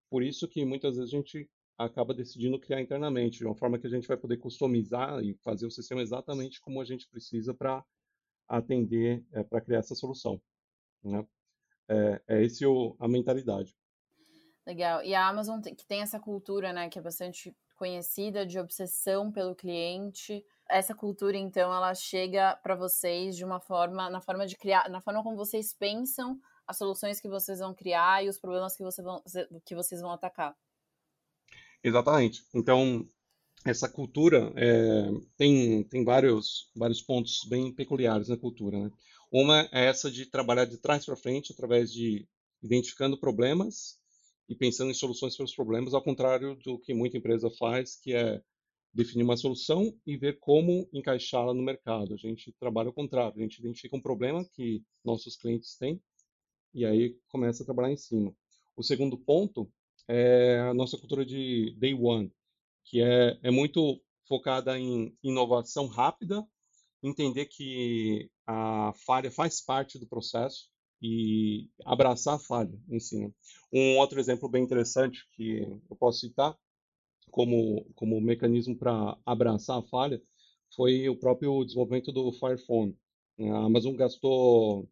Por 0.09 0.23
isso 0.23 0.47
que 0.47 0.65
muitas 0.65 0.97
vezes 0.97 1.13
a 1.13 1.17
gente 1.17 1.47
acaba 1.77 2.13
decidindo 2.13 2.59
criar 2.59 2.81
internamente, 2.81 3.37
de 3.37 3.45
uma 3.45 3.55
forma 3.55 3.77
que 3.77 3.87
a 3.87 3.89
gente 3.89 4.07
vai 4.07 4.17
poder 4.17 4.37
customizar 4.37 5.23
e 5.23 5.35
fazer 5.35 5.67
o 5.67 5.71
sistema 5.71 6.01
exatamente 6.01 6.59
como 6.59 6.81
a 6.81 6.85
gente 6.85 7.07
precisa 7.07 7.53
para 7.53 7.85
atender, 8.47 9.23
é, 9.31 9.43
para 9.43 9.61
criar 9.61 9.79
essa 9.79 9.95
solução. 9.95 10.41
Né? 11.03 11.25
É, 11.87 12.21
é 12.27 12.43
esse 12.43 12.65
o, 12.65 12.95
a 12.99 13.07
mentalidade. 13.07 13.77
Legal. 14.69 15.03
E 15.03 15.15
a 15.15 15.27
Amazon, 15.27 15.59
que 15.61 15.83
tem 15.83 16.01
essa 16.01 16.19
cultura, 16.19 16.71
né, 16.71 16.89
que 16.89 16.99
é 16.99 17.01
bastante 17.01 17.55
conhecida 17.75 18.45
de 18.45 18.59
obsessão 18.59 19.31
pelo 19.31 19.55
cliente, 19.55 20.45
essa 20.69 20.93
cultura, 20.93 21.35
então, 21.35 21.73
ela 21.73 21.95
chega 21.95 22.55
para 22.57 22.75
vocês 22.75 23.35
de 23.35 23.43
uma 23.43 23.59
forma, 23.59 24.11
na 24.11 24.21
forma 24.21 24.45
de 24.45 24.55
criar, 24.55 24.87
na 24.87 25.01
forma 25.01 25.23
como 25.23 25.35
vocês 25.35 25.73
pensam 25.73 26.39
as 26.67 26.77
soluções 26.77 27.19
que 27.19 27.27
vocês 27.27 27.57
vão 27.57 27.73
criar 27.73 28.23
e 28.23 28.29
os 28.29 28.39
problemas 28.39 28.75
que, 28.77 28.83
você 28.83 29.01
vão, 29.01 29.23
que 29.65 29.73
vocês 29.73 30.01
vão 30.01 30.11
atacar. 30.11 30.55
Exatamente. 31.83 32.45
Então, 32.53 33.07
essa 33.65 33.89
cultura 33.89 34.53
é, 34.55 35.09
tem, 35.35 35.83
tem 35.85 36.05
vários, 36.05 36.69
vários 36.75 37.01
pontos 37.01 37.43
bem 37.49 37.73
peculiares 37.73 38.27
na 38.27 38.37
cultura. 38.37 38.77
Né? 38.77 38.91
Uma 39.31 39.67
é 39.71 39.85
essa 39.85 40.11
de 40.11 40.27
trabalhar 40.27 40.65
de 40.65 40.77
trás 40.77 41.03
para 41.07 41.15
frente, 41.15 41.53
através 41.53 41.91
de 41.91 42.27
identificando 42.61 43.19
problemas 43.19 43.98
e 44.49 44.55
pensando 44.55 44.89
em 44.89 44.95
soluções 44.95 45.37
para 45.37 45.45
os 45.45 45.53
problemas, 45.53 45.93
ao 45.93 46.01
contrário 46.01 46.55
do 46.55 46.79
que 46.79 46.91
muita 46.91 47.17
empresa 47.17 47.51
faz, 47.51 47.95
que 47.95 48.13
é 48.13 48.41
definir 48.91 49.23
uma 49.23 49.37
solução 49.37 49.95
e 50.03 50.17
ver 50.17 50.39
como 50.39 50.89
encaixá-la 50.91 51.53
no 51.53 51.61
mercado. 51.61 52.15
A 52.15 52.17
gente 52.17 52.51
trabalha 52.59 52.87
ao 52.87 52.93
contrário, 52.93 53.37
a 53.37 53.41
gente 53.41 53.59
identifica 53.59 53.95
um 53.95 54.01
problema 54.01 54.43
que 54.43 54.83
nossos 55.05 55.37
clientes 55.37 55.77
têm 55.77 56.01
e 56.73 56.83
aí 56.83 57.15
começa 57.27 57.61
a 57.61 57.65
trabalhar 57.65 57.91
em 57.91 57.97
cima. 57.97 58.33
O 58.75 58.81
segundo 58.81 59.19
ponto 59.19 59.71
é 60.07 60.59
a 60.61 60.73
nossa 60.73 60.97
cultura 60.97 61.23
de 61.23 61.75
day 61.77 61.93
one, 61.93 62.33
que 62.85 63.03
é, 63.03 63.37
é 63.43 63.51
muito 63.51 64.01
focada 64.27 64.79
em 64.79 65.15
inovação 65.21 65.85
rápida, 65.85 66.43
entender 67.03 67.45
que 67.45 68.31
a 68.47 68.93
falha 69.05 69.29
faz 69.29 69.61
parte 69.61 69.99
do 69.99 70.07
processo 70.07 70.69
e 71.01 71.69
abraçar 71.85 72.35
a 72.35 72.39
falha 72.39 72.77
em 72.89 72.99
si. 72.99 73.19
Né? 73.19 73.31
Um 73.71 73.97
outro 73.97 74.19
exemplo 74.19 74.49
bem 74.49 74.63
interessante 74.63 75.27
que 75.33 75.59
eu 75.89 75.95
posso 75.97 76.19
citar 76.19 76.57
como, 77.31 77.85
como 77.95 78.19
mecanismo 78.19 78.75
para 78.75 79.17
abraçar 79.25 79.79
a 79.79 79.83
falha 79.83 80.21
foi 80.75 81.07
o 81.09 81.15
próprio 81.15 81.63
desenvolvimento 81.63 82.11
do 82.11 82.31
Fire 82.31 82.57
Phone. 82.57 82.97
A 83.39 83.65
Amazon 83.65 83.95
gastou 83.95 84.89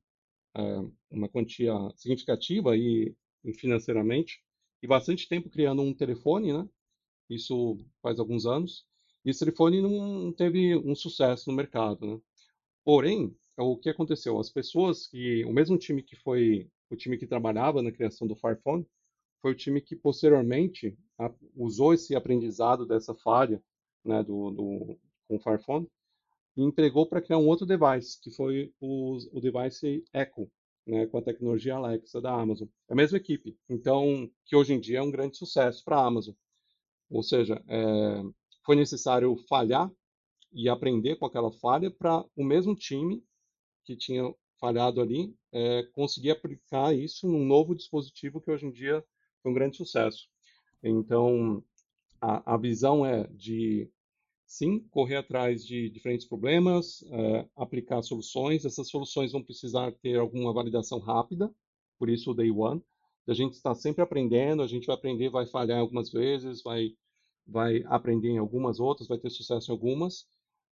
é, 0.56 0.62
uma 1.12 1.28
quantia 1.28 1.74
significativa 1.96 2.76
e, 2.76 3.16
e, 3.44 3.54
financeiramente 3.54 4.42
e 4.82 4.88
bastante 4.88 5.28
tempo 5.28 5.50
criando 5.50 5.82
um 5.82 5.94
telefone, 5.94 6.54
né? 6.54 6.68
Isso 7.30 7.78
faz 8.02 8.20
alguns 8.20 8.46
anos. 8.46 8.86
E 9.26 9.30
esse 9.30 9.40
telefone 9.40 9.82
não 9.82 10.32
teve 10.32 10.78
um 10.78 10.96
sucesso 10.96 11.50
no 11.50 11.56
mercado, 11.56 12.06
né? 12.06 12.22
Porém, 12.84 13.36
o 13.58 13.78
que 13.78 13.90
aconteceu? 13.90 14.40
As 14.40 14.50
pessoas 14.50 15.08
que 15.08 15.44
o 15.46 15.52
mesmo 15.52 15.78
time 15.78 16.04
que 16.04 16.16
foi 16.16 16.70
o 16.90 16.96
time 16.96 17.18
que 17.18 17.28
trabalhava 17.28 17.82
na 17.82 17.92
criação 17.92 18.28
do 18.28 18.36
Fire 18.36 18.60
Phone 18.64 18.88
foi 19.42 19.52
o 19.52 19.56
time 19.56 19.82
que 19.82 19.96
posteriormente 19.96 20.98
a, 21.18 21.32
usou 21.56 21.94
esse 21.94 22.16
aprendizado 22.16 22.86
dessa 22.86 23.14
falha 23.16 23.62
né, 24.04 24.24
do, 24.24 24.52
do, 24.52 25.00
com 25.28 25.36
o 25.36 25.40
Firephone 25.40 25.88
e 26.56 26.64
entregou 26.64 27.06
para 27.06 27.22
criar 27.22 27.38
um 27.38 27.48
outro 27.48 27.66
device, 27.66 28.20
que 28.22 28.32
foi 28.32 28.74
o, 28.80 29.18
o 29.32 29.42
device 29.42 30.04
Echo, 30.14 30.50
né, 30.86 31.06
com 31.06 31.18
a 31.18 31.22
tecnologia 31.22 31.76
Alexa 31.76 32.22
da 32.22 32.34
Amazon. 32.34 32.68
É 32.90 32.94
a 32.94 32.96
mesma 32.96 33.18
equipe, 33.18 33.56
então, 33.70 34.30
que 34.46 34.56
hoje 34.56 34.74
em 34.74 34.80
dia 34.80 35.00
é 35.00 35.02
um 35.02 35.12
grande 35.12 35.38
sucesso 35.38 35.84
para 35.84 35.98
a 35.98 36.06
Amazon. 36.06 36.34
Ou 37.10 37.22
seja, 37.22 37.62
é, 37.68 38.24
foi 38.66 38.76
necessário 38.76 39.36
falhar 39.48 39.92
e 40.52 40.68
aprender 40.68 41.18
com 41.18 41.26
aquela 41.26 41.52
falha 41.52 41.92
para 41.92 42.26
o 42.36 42.44
mesmo 42.44 42.76
time 42.76 43.24
que 43.88 43.96
tinha 43.96 44.34
falhado 44.60 45.00
ali 45.00 45.34
é, 45.54 45.88
aplicar 46.30 46.94
isso 46.94 47.26
num 47.26 47.46
novo 47.46 47.74
dispositivo 47.74 48.42
que 48.42 48.52
hoje 48.52 48.66
em 48.66 48.72
dia 48.72 49.02
foi 49.42 49.52
um 49.52 49.56
grande 49.56 49.78
sucesso. 49.78 50.28
Então, 50.84 51.64
a, 52.20 52.54
a 52.56 52.58
visão 52.58 53.06
é 53.06 53.28
de, 53.28 53.90
sim, 54.46 54.80
correr 54.92 55.16
atrás 55.16 55.66
de 55.66 55.90
diferentes 55.90 56.28
problemas, 56.28 57.02
é, 57.10 57.48
aplicar 57.56 58.02
soluções. 58.02 58.66
Essas 58.66 58.90
soluções 58.90 59.32
vão 59.32 59.42
precisar 59.42 59.94
ter 60.02 60.20
alguma 60.20 60.52
validação 60.52 61.00
rápida, 61.00 61.50
por 61.98 62.10
isso 62.10 62.32
o 62.32 62.34
Day 62.34 62.52
One. 62.52 62.84
A 63.26 63.34
gente 63.34 63.54
está 63.54 63.74
sempre 63.74 64.02
aprendendo, 64.02 64.62
a 64.62 64.68
gente 64.68 64.86
vai 64.86 64.96
aprender, 64.96 65.30
vai 65.30 65.46
falhar 65.46 65.80
algumas 65.80 66.12
vezes, 66.12 66.62
vai, 66.62 66.92
vai 67.46 67.84
aprender 67.86 68.32
em 68.32 68.38
algumas 68.38 68.80
outras, 68.80 69.08
vai 69.08 69.18
ter 69.18 69.30
sucesso 69.30 69.72
em 69.72 69.74
algumas. 69.74 70.28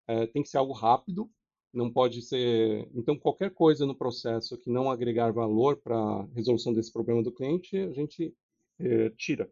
É, 0.08 0.28
tem 0.28 0.44
que 0.44 0.50
ser 0.50 0.58
algo 0.58 0.74
rápido, 0.74 1.30
não 1.76 1.92
pode 1.92 2.22
ser. 2.22 2.90
Então, 2.94 3.18
qualquer 3.18 3.54
coisa 3.54 3.86
no 3.86 3.96
processo 3.96 4.58
que 4.58 4.70
não 4.70 4.90
agregar 4.90 5.32
valor 5.32 5.78
para 5.78 5.98
a 5.98 6.26
resolução 6.34 6.74
desse 6.74 6.92
problema 6.92 7.22
do 7.22 7.34
cliente, 7.34 7.78
a 7.78 7.92
gente 7.92 8.34
é, 8.80 9.10
tira. 9.12 9.52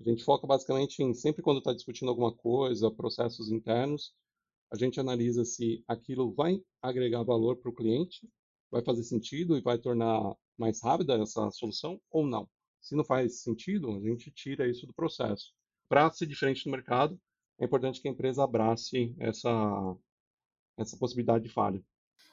A 0.00 0.04
gente 0.04 0.24
foca 0.24 0.46
basicamente 0.46 1.02
em 1.02 1.12
sempre 1.12 1.42
quando 1.42 1.58
está 1.58 1.72
discutindo 1.72 2.08
alguma 2.08 2.32
coisa, 2.32 2.90
processos 2.90 3.50
internos, 3.50 4.14
a 4.72 4.76
gente 4.76 5.00
analisa 5.00 5.44
se 5.44 5.82
aquilo 5.88 6.32
vai 6.32 6.60
agregar 6.80 7.22
valor 7.22 7.56
para 7.56 7.70
o 7.70 7.74
cliente, 7.74 8.28
vai 8.70 8.82
fazer 8.82 9.02
sentido 9.02 9.56
e 9.56 9.60
vai 9.60 9.78
tornar 9.78 10.34
mais 10.56 10.82
rápida 10.82 11.20
essa 11.20 11.50
solução 11.50 12.00
ou 12.10 12.26
não. 12.26 12.48
Se 12.80 12.94
não 12.94 13.04
faz 13.04 13.42
sentido, 13.42 13.90
a 13.90 14.00
gente 14.00 14.30
tira 14.30 14.68
isso 14.68 14.86
do 14.86 14.94
processo. 14.94 15.52
Para 15.88 16.10
ser 16.12 16.26
diferente 16.26 16.64
do 16.64 16.70
mercado, 16.70 17.18
é 17.58 17.64
importante 17.64 18.00
que 18.00 18.08
a 18.08 18.10
empresa 18.10 18.44
abrace 18.44 19.14
essa, 19.18 19.96
essa 20.78 20.96
possibilidade 20.96 21.44
de 21.44 21.50
falha. 21.50 21.82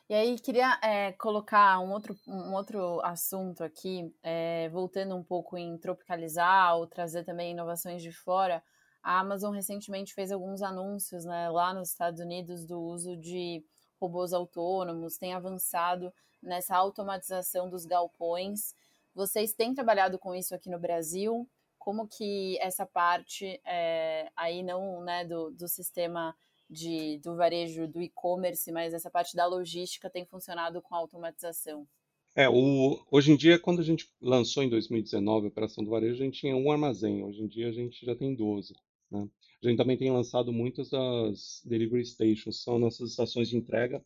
E 0.08 0.14
aí, 0.14 0.38
queria 0.38 0.80
é, 0.84 1.12
colocar 1.14 1.80
um 1.80 1.92
outro, 1.92 2.16
um 2.28 2.54
outro 2.54 3.02
assunto 3.02 3.64
aqui, 3.64 4.14
é, 4.22 4.70
voltando 4.70 5.16
um 5.16 5.24
pouco 5.24 5.58
em 5.58 5.78
tropicalizar 5.80 6.78
ou 6.78 6.86
trazer 6.86 7.24
também 7.24 7.52
inovações 7.54 8.04
de 8.04 8.12
fora. 8.12 8.64
A 9.02 9.20
Amazon 9.20 9.54
recentemente 9.54 10.14
fez 10.14 10.32
alguns 10.32 10.62
anúncios 10.62 11.26
né, 11.26 11.50
lá 11.50 11.74
nos 11.74 11.90
Estados 11.90 12.20
Unidos 12.20 12.66
do 12.66 12.80
uso 12.80 13.18
de 13.18 13.66
robôs 14.00 14.32
autônomos, 14.32 15.18
tem 15.18 15.34
avançado 15.34 16.14
nessa 16.42 16.76
automatização 16.76 17.68
dos 17.68 17.86
galpões. 17.86 18.76
Vocês 19.14 19.54
têm 19.54 19.74
trabalhado 19.74 20.20
com 20.20 20.36
isso 20.36 20.54
aqui 20.54 20.70
no 20.70 20.80
Brasil? 20.80 21.50
Como 21.80 22.08
que 22.08 22.60
essa 22.60 22.86
parte 22.86 23.60
é, 23.66 24.32
aí 24.36 24.62
não 24.62 25.02
né, 25.02 25.26
do, 25.26 25.50
do 25.52 25.68
sistema 25.68 26.36
de, 26.70 27.20
do 27.20 27.36
varejo, 27.36 27.88
do 27.88 28.02
e-commerce, 28.02 28.72
mas 28.72 28.94
essa 28.94 29.10
parte 29.10 29.36
da 29.36 29.46
logística 29.46 30.10
tem 30.10 30.26
funcionado 30.26 30.82
com 30.82 30.96
a 30.96 30.98
automatização. 30.98 31.88
É, 32.36 32.50
o, 32.50 33.02
hoje 33.10 33.32
em 33.32 33.38
dia, 33.38 33.58
quando 33.58 33.80
a 33.80 33.84
gente 33.84 34.12
lançou 34.22 34.62
em 34.62 34.70
2019 34.70 35.46
a 35.46 35.50
operação 35.50 35.84
do 35.84 35.90
varejo, 35.90 36.22
a 36.22 36.26
gente 36.26 36.40
tinha 36.40 36.56
um 36.56 36.70
armazém. 36.72 37.24
Hoje 37.24 37.42
em 37.42 37.48
dia 37.48 37.70
a 37.70 37.72
gente 37.72 38.06
já 38.06 38.16
tem 38.16 38.36
12. 38.36 38.74
Né? 39.10 39.30
A 39.64 39.68
gente 39.68 39.78
também 39.78 39.98
tem 39.98 40.12
lançado 40.12 40.52
muitas 40.52 40.90
das 40.90 41.62
delivery 41.64 42.06
stations, 42.06 42.62
são 42.62 42.78
nossas 42.78 43.12
estações 43.12 43.50
de 43.50 43.56
entrega 43.56 44.04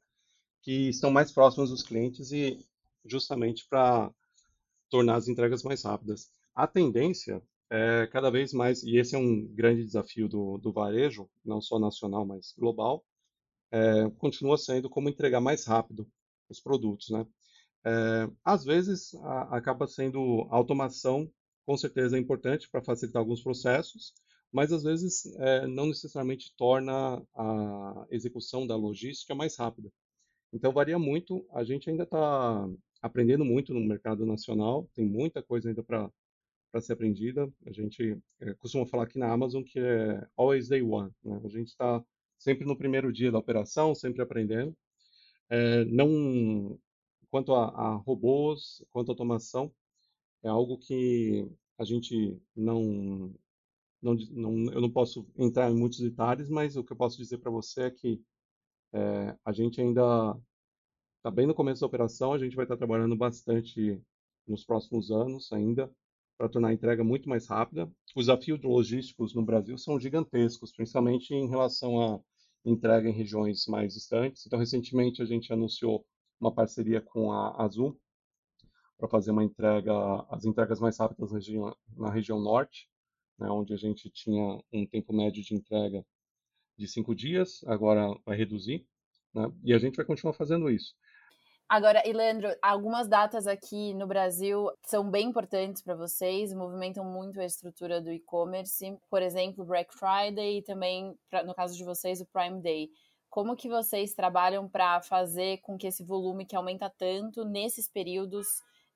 que 0.61 0.89
estão 0.89 1.09
mais 1.09 1.31
próximas 1.31 1.69
dos 1.69 1.81
clientes 1.81 2.31
e 2.31 2.59
justamente 3.05 3.67
para 3.67 4.13
tornar 4.89 5.15
as 5.15 5.27
entregas 5.27 5.63
mais 5.63 5.83
rápidas. 5.83 6.29
A 6.53 6.67
tendência 6.67 7.41
é, 7.69 8.07
cada 8.07 8.29
vez 8.29 8.53
mais, 8.53 8.83
e 8.83 8.97
esse 8.97 9.15
é 9.15 9.17
um 9.17 9.45
grande 9.47 9.83
desafio 9.83 10.27
do, 10.27 10.57
do 10.57 10.71
varejo, 10.73 11.29
não 11.45 11.61
só 11.61 11.79
nacional, 11.79 12.25
mas 12.25 12.53
global, 12.57 13.05
é, 13.71 14.09
continua 14.17 14.57
sendo 14.57 14.89
como 14.89 15.09
entregar 15.09 15.41
mais 15.41 15.65
rápido 15.65 16.09
os 16.49 16.59
produtos, 16.59 17.09
né? 17.09 17.25
É, 17.85 18.29
às 18.43 18.63
vezes 18.65 19.13
a, 19.15 19.57
acaba 19.57 19.87
sendo 19.87 20.47
automação, 20.49 21.31
com 21.65 21.77
certeza 21.77 22.17
é 22.17 22.19
importante 22.19 22.69
para 22.69 22.83
facilitar 22.83 23.21
alguns 23.21 23.41
processos, 23.41 24.13
mas 24.51 24.71
às 24.73 24.83
vezes 24.83 25.25
é, 25.37 25.67
não 25.67 25.87
necessariamente 25.87 26.53
torna 26.57 27.23
a 27.35 28.07
execução 28.09 28.65
da 28.65 28.75
logística 28.75 29.35
mais 29.35 29.55
rápida. 29.55 29.91
Então 30.51 30.71
varia 30.73 30.97
muito. 30.97 31.45
A 31.53 31.63
gente 31.63 31.89
ainda 31.89 32.03
está 32.03 32.67
aprendendo 33.01 33.45
muito 33.45 33.73
no 33.73 33.79
mercado 33.79 34.25
nacional, 34.25 34.89
tem 34.95 35.05
muita 35.05 35.43
coisa 35.43 35.69
ainda 35.69 35.83
para 35.83 36.11
para 36.71 36.81
ser 36.81 36.93
aprendida. 36.93 37.51
A 37.65 37.71
gente 37.71 38.17
é, 38.39 38.53
costuma 38.55 38.85
falar 38.85 39.03
aqui 39.03 39.17
na 39.17 39.31
Amazon 39.31 39.63
que 39.63 39.79
é 39.79 40.27
always 40.35 40.67
day 40.67 40.81
one. 40.81 41.11
Né? 41.23 41.41
A 41.43 41.47
gente 41.47 41.69
está 41.69 42.03
sempre 42.37 42.65
no 42.65 42.77
primeiro 42.77 43.11
dia 43.11 43.31
da 43.31 43.39
operação, 43.39 43.95
sempre 43.95 44.21
aprendendo. 44.21 44.75
É, 45.49 45.85
não 45.85 46.79
quanto 47.29 47.53
a, 47.53 47.69
a, 47.69 47.95
robôs, 47.95 48.83
quanto 48.91 49.09
a 49.09 49.13
automação, 49.13 49.71
é 50.43 50.49
algo 50.49 50.77
que 50.77 51.47
a 51.77 51.83
gente 51.83 52.39
não, 52.55 53.33
não, 54.01 54.15
não, 54.31 54.71
eu 54.73 54.81
não 54.81 54.89
posso 54.89 55.27
entrar 55.37 55.69
em 55.69 55.75
muitos 55.75 55.99
detalhes, 55.99 56.49
mas 56.49 56.75
o 56.75 56.83
que 56.83 56.93
eu 56.93 56.97
posso 56.97 57.17
dizer 57.17 57.37
para 57.39 57.51
você 57.51 57.83
é 57.83 57.91
que 57.91 58.21
é, 58.93 59.37
a 59.45 59.51
gente 59.51 59.79
ainda 59.79 60.35
está 61.17 61.29
bem 61.29 61.45
no 61.45 61.53
começo 61.53 61.81
da 61.81 61.87
operação, 61.87 62.33
a 62.33 62.39
gente 62.39 62.55
vai 62.55 62.65
estar 62.65 62.75
tá 62.75 62.79
trabalhando 62.79 63.15
bastante 63.15 64.01
nos 64.47 64.65
próximos 64.65 65.11
anos 65.11 65.51
ainda 65.51 65.91
para 66.39 66.47
tornar 66.47 66.69
a 66.69 66.73
entrega 66.73 67.03
muito 67.03 67.27
mais 67.27 67.47
rápida. 67.47 67.91
Os 68.15 68.27
desafios 68.27 68.61
logísticos 68.63 69.35
no 69.35 69.43
Brasil 69.43 69.77
são 69.77 69.99
gigantescos, 69.99 70.71
principalmente 70.71 71.33
em 71.33 71.49
relação 71.49 72.01
à 72.01 72.19
entrega 72.63 73.09
em 73.09 73.11
regiões 73.11 73.65
mais 73.67 73.93
distantes. 73.93 74.45
Então, 74.47 74.57
recentemente 74.57 75.21
a 75.21 75.25
gente 75.25 75.51
anunciou 75.51 76.05
uma 76.39 76.53
parceria 76.53 77.01
com 77.01 77.33
a 77.33 77.61
Azul 77.61 77.99
para 78.97 79.09
fazer 79.09 79.31
uma 79.31 79.43
entrega, 79.43 79.91
as 80.29 80.45
entregas 80.45 80.79
mais 80.79 80.97
rápidas 80.97 81.29
na 81.29 81.37
região, 81.37 81.75
na 81.97 82.09
região 82.09 82.39
norte, 82.39 82.89
né, 83.37 83.49
onde 83.49 83.73
a 83.73 83.77
gente 83.77 84.09
tinha 84.09 84.61
um 84.71 84.85
tempo 84.85 85.11
médio 85.11 85.43
de 85.43 85.53
entrega 85.53 86.05
de 86.77 86.87
cinco 86.87 87.13
dias, 87.13 87.61
agora 87.65 88.17
vai 88.25 88.37
reduzir, 88.37 88.87
né, 89.33 89.51
e 89.61 89.73
a 89.73 89.77
gente 89.77 89.97
vai 89.97 90.05
continuar 90.05 90.33
fazendo 90.33 90.69
isso. 90.69 90.93
Agora, 91.69 92.01
e 92.03 92.11
Leandro, 92.11 92.49
algumas 92.63 93.07
datas 93.07 93.45
aqui 93.45 93.93
no 93.93 94.07
Brasil 94.07 94.71
são 94.87 95.07
bem 95.07 95.27
importantes 95.27 95.83
para 95.83 95.93
vocês, 95.93 96.51
movimentam 96.51 97.05
muito 97.05 97.39
a 97.39 97.45
estrutura 97.45 98.01
do 98.01 98.11
e-commerce, 98.11 98.97
por 99.07 99.21
exemplo, 99.21 99.63
Black 99.63 99.93
Friday 99.93 100.57
e 100.57 100.61
também, 100.63 101.15
no 101.45 101.53
caso 101.53 101.77
de 101.77 101.83
vocês, 101.83 102.21
o 102.21 102.25
Prime 102.25 102.59
Day. 102.59 102.89
Como 103.29 103.55
que 103.55 103.69
vocês 103.69 104.15
trabalham 104.15 104.67
para 104.67 104.99
fazer 105.03 105.59
com 105.59 105.77
que 105.77 105.85
esse 105.85 106.03
volume 106.03 106.43
que 106.43 106.55
aumenta 106.55 106.89
tanto 106.89 107.45
nesses 107.45 107.87
períodos 107.87 108.47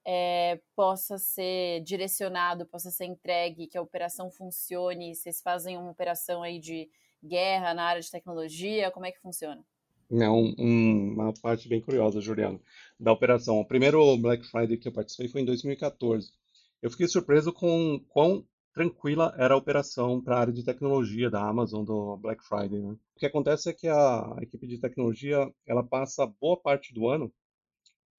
é, 0.04 0.60
possa 0.76 1.20
ser 1.20 1.82
direcionado, 1.82 2.66
possa 2.66 2.90
ser 2.90 3.06
entregue, 3.06 3.68
que 3.68 3.78
a 3.78 3.84
operação 3.84 4.32
funcione? 4.32 5.14
Vocês 5.14 5.42
fazem 5.42 5.78
uma 5.78 5.92
operação 5.92 6.42
aí 6.42 6.58
de 6.58 6.90
guerra 7.24 7.76
na 7.76 7.84
área 7.84 8.02
de 8.02 8.10
tecnologia? 8.10 8.90
Como 8.90 9.06
é 9.06 9.12
que 9.12 9.22
funciona? 9.22 9.64
É 10.22 10.30
um, 10.30 10.54
um, 10.60 11.14
uma 11.14 11.34
parte 11.34 11.68
bem 11.68 11.82
curiosa, 11.82 12.22
Juliano, 12.22 12.62
da 13.00 13.12
operação. 13.12 13.60
O 13.60 13.66
primeiro 13.66 14.16
Black 14.18 14.46
Friday 14.46 14.78
que 14.78 14.88
eu 14.88 14.92
participei 14.92 15.28
foi 15.28 15.42
em 15.42 15.46
2014. 15.46 16.32
Eu 16.82 16.92
fiquei 16.92 17.08
surpreso 17.08 17.52
com 17.52 18.00
quão 18.10 18.46
tranquila 18.74 19.34
era 19.38 19.56
a 19.56 19.58
operação 19.58 20.22
para 20.22 20.36
a 20.36 20.40
área 20.40 20.54
de 20.54 20.64
tecnologia 20.64 21.32
da 21.32 21.42
Amazon 21.48 21.84
do 21.84 22.18
Black 22.18 22.44
Friday. 22.44 22.80
Né? 22.80 22.92
O 23.16 23.20
que 23.20 23.26
acontece 23.26 23.70
é 23.70 23.74
que 23.74 23.88
a 23.88 24.36
equipe 24.42 24.68
de 24.68 24.80
tecnologia 24.80 25.52
ela 25.66 25.84
passa 25.84 26.28
boa 26.28 26.58
parte 26.62 26.94
do 26.94 27.08
ano, 27.08 27.34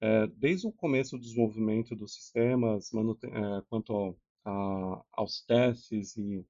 é, 0.00 0.26
desde 0.28 0.66
o 0.66 0.72
começo 0.72 1.16
do 1.16 1.22
desenvolvimento 1.22 1.94
dos 1.94 2.14
sistemas, 2.14 2.90
é, 2.92 3.62
quanto 3.68 4.16
a, 4.44 5.04
aos 5.12 5.42
testes 5.42 6.16
e, 6.16 6.44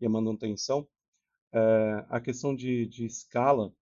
e 0.00 0.06
a 0.06 0.08
manutenção, 0.10 0.88
é, 1.52 2.06
a 2.08 2.20
questão 2.20 2.54
de, 2.54 2.86
de 2.86 3.04
escala 3.04 3.72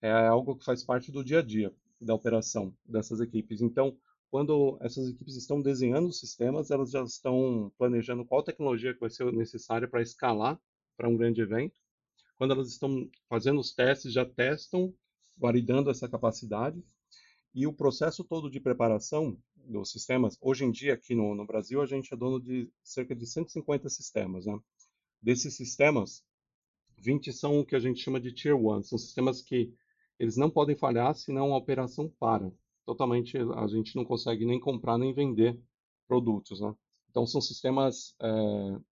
é 0.00 0.26
algo 0.26 0.56
que 0.56 0.64
faz 0.64 0.82
parte 0.82 1.12
do 1.12 1.24
dia 1.24 1.40
a 1.40 1.42
dia 1.42 1.72
da 2.00 2.14
operação 2.14 2.74
dessas 2.84 3.20
equipes. 3.20 3.60
Então, 3.60 3.96
quando 4.30 4.78
essas 4.80 5.08
equipes 5.10 5.36
estão 5.36 5.60
desenhando 5.60 6.08
os 6.08 6.20
sistemas, 6.20 6.70
elas 6.70 6.90
já 6.90 7.02
estão 7.02 7.72
planejando 7.76 8.24
qual 8.24 8.42
tecnologia 8.42 8.94
que 8.94 9.00
vai 9.00 9.10
ser 9.10 9.30
necessária 9.32 9.88
para 9.88 10.00
escalar 10.00 10.58
para 10.96 11.08
um 11.08 11.16
grande 11.16 11.40
evento. 11.40 11.80
Quando 12.38 12.52
elas 12.52 12.68
estão 12.68 13.10
fazendo 13.28 13.60
os 13.60 13.74
testes, 13.74 14.12
já 14.12 14.24
testam, 14.24 14.94
validando 15.36 15.90
essa 15.90 16.08
capacidade. 16.08 16.82
E 17.52 17.66
o 17.66 17.72
processo 17.72 18.22
todo 18.22 18.48
de 18.48 18.60
preparação 18.60 19.36
dos 19.56 19.90
sistemas, 19.90 20.38
hoje 20.40 20.64
em 20.64 20.70
dia 20.70 20.94
aqui 20.94 21.14
no, 21.14 21.34
no 21.34 21.44
Brasil, 21.44 21.82
a 21.82 21.86
gente 21.86 22.12
é 22.14 22.16
dono 22.16 22.40
de 22.40 22.70
cerca 22.82 23.14
de 23.14 23.26
150 23.26 23.88
sistemas. 23.88 24.46
Né? 24.46 24.58
Desses 25.20 25.54
sistemas, 25.54 26.24
20 26.98 27.32
são 27.32 27.58
o 27.58 27.66
que 27.66 27.74
a 27.74 27.80
gente 27.80 28.00
chama 28.00 28.20
de 28.20 28.32
Tier 28.32 28.56
1, 28.56 28.84
são 28.84 28.98
sistemas 28.98 29.42
que 29.42 29.74
eles 30.20 30.36
não 30.36 30.50
podem 30.50 30.76
falhar, 30.76 31.14
senão 31.14 31.54
a 31.54 31.56
operação 31.56 32.12
para. 32.20 32.52
Totalmente, 32.84 33.38
a 33.38 33.66
gente 33.66 33.96
não 33.96 34.04
consegue 34.04 34.44
nem 34.44 34.60
comprar 34.60 34.98
nem 34.98 35.14
vender 35.14 35.58
produtos, 36.06 36.60
né? 36.60 36.74
Então, 37.08 37.26
são 37.26 37.40
sistemas 37.40 38.14
é, 38.20 38.28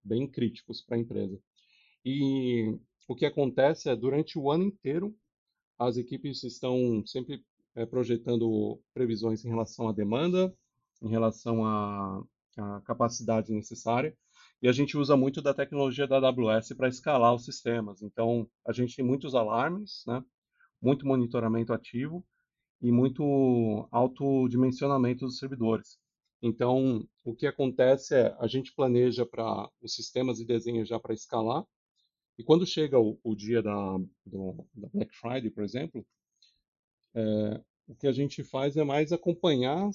bem 0.02 0.26
críticos 0.26 0.80
para 0.80 0.96
a 0.96 1.00
empresa. 1.00 1.38
E 2.02 2.74
o 3.06 3.14
que 3.14 3.26
acontece 3.26 3.90
é, 3.90 3.94
durante 3.94 4.38
o 4.38 4.50
ano 4.50 4.64
inteiro, 4.64 5.14
as 5.78 5.98
equipes 5.98 6.42
estão 6.44 7.04
sempre 7.06 7.44
é, 7.74 7.84
projetando 7.84 8.80
previsões 8.94 9.44
em 9.44 9.48
relação 9.50 9.86
à 9.86 9.92
demanda, 9.92 10.52
em 11.02 11.10
relação 11.10 11.64
à, 11.64 12.24
à 12.56 12.80
capacidade 12.86 13.52
necessária, 13.52 14.16
e 14.62 14.68
a 14.68 14.72
gente 14.72 14.96
usa 14.96 15.14
muito 15.14 15.42
da 15.42 15.52
tecnologia 15.52 16.06
da 16.06 16.16
AWS 16.16 16.72
para 16.74 16.88
escalar 16.88 17.34
os 17.34 17.44
sistemas. 17.44 18.00
Então, 18.00 18.48
a 18.66 18.72
gente 18.72 18.96
tem 18.96 19.04
muitos 19.04 19.34
alarmes, 19.34 20.02
né? 20.06 20.24
Muito 20.80 21.06
monitoramento 21.06 21.72
ativo 21.72 22.24
e 22.80 22.92
muito 22.92 23.88
alto 23.90 24.48
dimensionamento 24.48 25.24
dos 25.24 25.38
servidores. 25.38 25.98
Então, 26.40 27.06
o 27.24 27.34
que 27.34 27.46
acontece 27.46 28.14
é, 28.14 28.36
a 28.38 28.46
gente 28.46 28.72
planeja 28.74 29.26
para 29.26 29.68
os 29.82 29.94
sistemas 29.94 30.38
e 30.38 30.46
desenha 30.46 30.84
já 30.84 30.98
para 30.98 31.14
escalar, 31.14 31.64
e 32.38 32.44
quando 32.44 32.64
chega 32.64 32.98
o, 32.98 33.18
o 33.24 33.34
dia 33.34 33.60
da, 33.60 33.98
do, 34.24 34.64
da, 34.72 34.88
Black 34.94 35.14
Friday, 35.16 35.50
por 35.50 35.64
exemplo, 35.64 36.06
é, 37.14 37.60
o 37.88 37.96
que 37.96 38.06
a 38.06 38.12
gente 38.12 38.44
faz 38.44 38.76
é 38.76 38.84
mais 38.84 39.12
acompanhar 39.12 39.90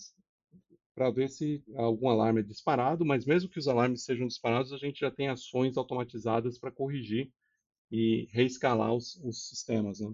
para 0.93 1.09
ver 1.09 1.29
se 1.29 1.63
algum 1.75 2.09
alarme 2.09 2.41
é 2.41 2.43
disparado, 2.43 3.05
mas 3.05 3.25
mesmo 3.25 3.49
que 3.49 3.57
os 3.57 3.67
alarmes 3.67 4.03
sejam 4.03 4.27
disparados, 4.27 4.73
a 4.73 4.77
gente 4.77 4.99
já 4.99 5.09
tem 5.09 5.29
ações 5.29 5.77
automatizadas 5.77 6.59
para 6.59 6.71
corrigir 6.71 7.31
e 7.89 8.27
reescalar 8.31 8.93
os, 8.93 9.15
os 9.23 9.47
sistemas. 9.47 10.01
Né? 10.01 10.13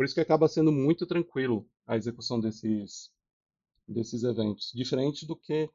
Por 0.00 0.06
isso 0.06 0.14
que 0.14 0.20
acaba 0.22 0.48
sendo 0.48 0.72
muito 0.72 1.06
tranquilo 1.06 1.68
a 1.86 1.94
execução 1.94 2.40
desses, 2.40 3.12
desses 3.86 4.22
eventos, 4.22 4.72
diferente 4.74 5.26
do 5.26 5.36
que 5.36 5.68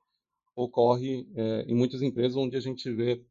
ocorre 0.55 1.29
é, 1.35 1.61
em 1.67 1.75
muitas 1.75 2.01
empresas 2.01 2.35
onde 2.35 2.57
a 2.57 2.59
gente 2.59 2.91
vê 2.91 3.23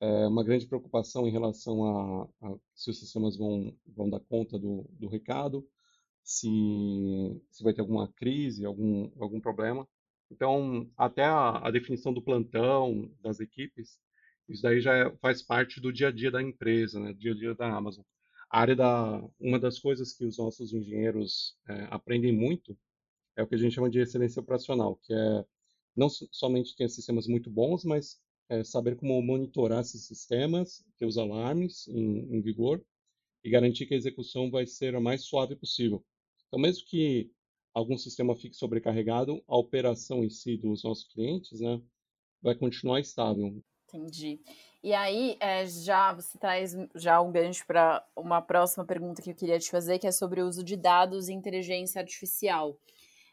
é, 0.00 0.26
uma 0.26 0.44
grande 0.44 0.66
preocupação 0.66 1.26
em 1.26 1.30
relação 1.30 1.86
a, 1.86 2.28
a, 2.42 2.56
se 2.74 2.90
os 2.90 2.98
sistemas 2.98 3.38
vão, 3.38 3.74
vão 3.86 4.10
dar 4.10 4.20
conta 4.20 4.58
do, 4.58 4.84
do 4.90 5.08
recado, 5.08 5.66
se, 6.22 6.46
se 7.50 7.64
vai 7.64 7.72
ter 7.72 7.80
alguma 7.80 8.12
crise, 8.12 8.66
algum, 8.66 9.10
algum 9.18 9.40
problema. 9.40 9.88
Então, 10.30 10.86
até 10.94 11.24
a, 11.24 11.66
a 11.66 11.70
definição 11.70 12.12
do 12.12 12.20
plantão 12.20 13.10
das 13.22 13.40
equipes, 13.40 13.98
isso 14.46 14.60
daí 14.60 14.82
já 14.82 14.94
é, 14.94 15.16
faz 15.22 15.42
parte 15.42 15.80
do 15.80 15.90
dia 15.90 16.08
a 16.08 16.12
dia 16.12 16.30
da 16.30 16.42
empresa, 16.42 17.00
né, 17.00 17.14
do 17.14 17.18
dia 17.18 17.32
a 17.32 17.34
dia 17.34 17.54
da 17.54 17.74
Amazon 17.74 18.04
a 18.54 18.60
área 18.60 18.76
da 18.76 19.20
uma 19.40 19.58
das 19.58 19.80
coisas 19.80 20.12
que 20.12 20.24
os 20.24 20.38
nossos 20.38 20.72
engenheiros 20.72 21.56
é, 21.68 21.88
aprendem 21.90 22.32
muito 22.32 22.78
é 23.36 23.42
o 23.42 23.48
que 23.48 23.56
a 23.56 23.58
gente 23.58 23.74
chama 23.74 23.90
de 23.90 23.98
excelência 23.98 24.40
operacional, 24.40 24.94
que 25.02 25.12
é 25.12 25.44
não 25.96 26.08
somente 26.08 26.76
ter 26.76 26.88
sistemas 26.88 27.26
muito 27.26 27.50
bons, 27.50 27.84
mas 27.84 28.22
é, 28.48 28.62
saber 28.62 28.94
como 28.94 29.20
monitorar 29.20 29.80
esses 29.80 30.06
sistemas, 30.06 30.86
ter 30.96 31.04
os 31.04 31.18
alarmes 31.18 31.88
em, 31.88 32.32
em, 32.32 32.40
vigor 32.40 32.80
e 33.42 33.50
garantir 33.50 33.86
que 33.86 33.94
a 33.94 33.96
execução 33.96 34.52
vai 34.52 34.68
ser 34.68 34.94
a 34.94 35.00
mais 35.00 35.22
suave 35.22 35.56
possível. 35.56 36.04
Então, 36.46 36.60
mesmo 36.60 36.86
que 36.86 37.32
algum 37.72 37.98
sistema 37.98 38.36
fique 38.36 38.54
sobrecarregado, 38.54 39.42
a 39.48 39.56
operação 39.56 40.22
em 40.22 40.30
si 40.30 40.56
dos 40.56 40.84
nossos 40.84 41.08
clientes, 41.08 41.60
né, 41.60 41.82
vai 42.40 42.54
continuar 42.54 43.00
estável. 43.00 43.60
Entendi. 43.88 44.40
E 44.84 44.92
aí, 44.92 45.38
é, 45.40 45.64
já 45.64 46.12
você 46.12 46.36
traz 46.36 46.76
já 46.94 47.18
um 47.18 47.32
gancho 47.32 47.66
para 47.66 48.06
uma 48.14 48.42
próxima 48.42 48.84
pergunta 48.84 49.22
que 49.22 49.30
eu 49.30 49.34
queria 49.34 49.58
te 49.58 49.70
fazer, 49.70 49.98
que 49.98 50.06
é 50.06 50.12
sobre 50.12 50.42
o 50.42 50.46
uso 50.46 50.62
de 50.62 50.76
dados 50.76 51.30
e 51.30 51.32
inteligência 51.32 52.02
artificial. 52.02 52.76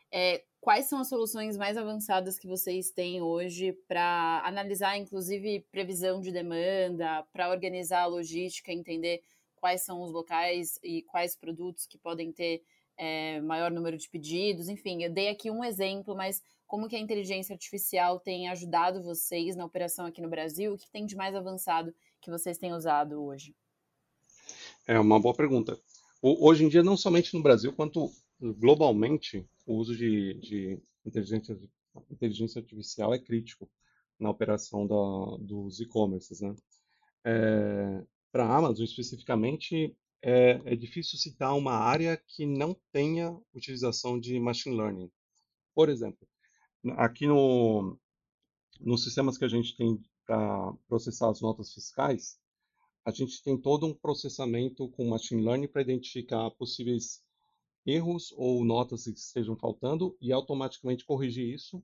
É, 0.09 0.45
quais 0.61 0.85
são 0.85 1.01
as 1.01 1.09
soluções 1.09 1.57
mais 1.57 1.75
avançadas 1.75 2.39
que 2.39 2.47
vocês 2.47 2.91
têm 2.91 3.21
hoje 3.21 3.73
para 3.85 4.41
analisar, 4.45 4.95
inclusive, 4.95 5.59
previsão 5.69 6.21
de 6.21 6.31
demanda, 6.31 7.21
para 7.33 7.49
organizar 7.49 8.03
a 8.03 8.05
logística, 8.05 8.71
entender 8.71 9.21
quais 9.57 9.81
são 9.81 10.01
os 10.03 10.13
locais 10.13 10.79
e 10.81 11.01
quais 11.01 11.35
produtos 11.35 11.85
que 11.85 11.97
podem 11.97 12.31
ter 12.31 12.63
é, 12.95 13.41
maior 13.41 13.69
número 13.71 13.97
de 13.97 14.07
pedidos? 14.07 14.69
Enfim, 14.69 15.03
eu 15.03 15.11
dei 15.11 15.27
aqui 15.27 15.51
um 15.51 15.65
exemplo, 15.65 16.15
mas 16.15 16.41
como 16.71 16.87
que 16.87 16.95
a 16.95 16.99
inteligência 16.99 17.51
artificial 17.51 18.17
tem 18.17 18.47
ajudado 18.47 19.03
vocês 19.03 19.57
na 19.57 19.65
operação 19.65 20.05
aqui 20.05 20.21
no 20.21 20.29
Brasil? 20.29 20.71
O 20.71 20.77
que 20.77 20.89
tem 20.89 21.05
de 21.05 21.17
mais 21.17 21.35
avançado 21.35 21.93
que 22.21 22.31
vocês 22.31 22.57
têm 22.57 22.71
usado 22.71 23.21
hoje? 23.21 23.53
É 24.87 24.97
uma 24.97 25.19
boa 25.19 25.35
pergunta. 25.35 25.77
Hoje 26.21 26.63
em 26.63 26.69
dia, 26.69 26.81
não 26.81 26.95
somente 26.95 27.33
no 27.33 27.43
Brasil, 27.43 27.73
quanto 27.73 28.09
globalmente, 28.39 29.45
o 29.65 29.73
uso 29.73 29.93
de, 29.97 30.35
de 30.35 30.81
inteligência 31.05 31.59
inteligência 32.09 32.61
artificial 32.61 33.13
é 33.13 33.19
crítico 33.19 33.69
na 34.17 34.29
operação 34.29 34.87
da, 34.87 35.43
dos 35.43 35.81
e-commerces, 35.81 36.39
né? 36.39 36.55
É, 37.25 38.01
Para 38.31 38.45
a 38.45 38.57
Amazon, 38.57 38.85
especificamente, 38.85 39.93
é, 40.21 40.61
é 40.63 40.75
difícil 40.77 41.19
citar 41.19 41.53
uma 41.53 41.73
área 41.73 42.15
que 42.15 42.45
não 42.45 42.73
tenha 42.93 43.37
utilização 43.53 44.17
de 44.17 44.39
machine 44.39 44.77
learning. 44.77 45.11
Por 45.75 45.89
exemplo, 45.89 46.30
aqui 46.97 47.27
no, 47.27 47.97
nos 48.79 49.03
sistemas 49.03 49.37
que 49.37 49.45
a 49.45 49.49
gente 49.49 49.75
tem 49.75 50.01
para 50.25 50.73
processar 50.87 51.29
as 51.29 51.41
notas 51.41 51.73
fiscais, 51.73 52.39
a 53.03 53.11
gente 53.11 53.41
tem 53.43 53.59
todo 53.59 53.85
um 53.85 53.93
processamento 53.93 54.87
com 54.89 55.09
machine 55.09 55.43
learning 55.43 55.67
para 55.67 55.81
identificar 55.81 56.49
possíveis 56.51 57.23
erros 57.85 58.31
ou 58.37 58.63
notas 58.63 59.05
que 59.05 59.11
estejam 59.11 59.55
faltando 59.55 60.15
e 60.21 60.31
automaticamente 60.31 61.05
corrigir 61.05 61.53
isso 61.53 61.83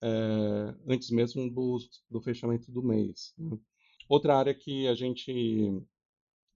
é, 0.00 0.74
antes 0.86 1.10
mesmo 1.10 1.50
do, 1.50 1.78
do, 2.10 2.20
fechamento 2.20 2.70
do 2.70 2.82
mês. 2.82 3.34
Né? 3.36 3.58
Outra 4.08 4.36
área 4.36 4.54
que 4.54 4.86
a 4.86 4.94
gente 4.94 5.82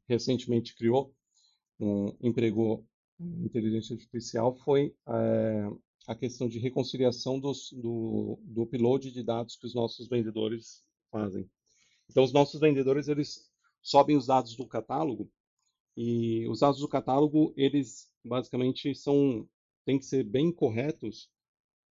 recentemente 0.07 0.77
criou, 0.77 1.15
um, 1.81 2.15
empregou 2.21 2.87
inteligência 3.19 3.95
artificial, 3.95 4.57
foi 4.59 4.95
é, 5.09 5.71
a 6.09 6.15
questão 6.15 6.49
de 6.49 6.59
reconciliação 6.59 7.39
dos, 7.39 7.71
do, 7.71 8.39
do 8.43 8.63
upload 8.63 9.13
de 9.13 9.23
dados 9.23 9.57
que 9.57 9.67
os 9.67 9.75
nossos 9.75 10.09
vendedores 10.09 10.83
fazem. 11.13 11.49
Então, 12.11 12.25
os 12.25 12.33
nossos 12.33 12.59
vendedores 12.59 13.09
eles 13.09 13.53
sobem 13.83 14.17
os 14.17 14.27
dados 14.27 14.57
do 14.57 14.67
catálogo 14.67 15.31
e 15.95 16.49
os 16.49 16.61
dados 16.61 16.81
do 16.81 16.89
catálogo 16.89 17.53
eles 17.59 18.11
basicamente 18.25 18.95
são 18.95 19.47
têm 19.85 19.99
que 19.99 20.07
ser 20.07 20.25
bem 20.25 20.51
corretos 20.51 21.31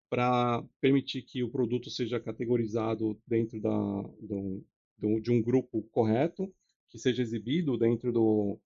para 0.08 0.64
permitir 0.80 1.20
que 1.22 1.42
o 1.42 1.50
produto 1.50 1.90
seja 1.90 2.18
categorizado 2.18 3.20
dentro 3.26 3.60
da, 3.60 4.02
do, 4.20 4.64
do, 4.96 5.20
de 5.20 5.30
um 5.30 5.42
grupo 5.42 5.82
correto, 5.90 6.50
que 6.88 6.98
seja 6.98 7.20
exibido 7.20 7.76
dentro 7.76 8.10
do, 8.12 8.58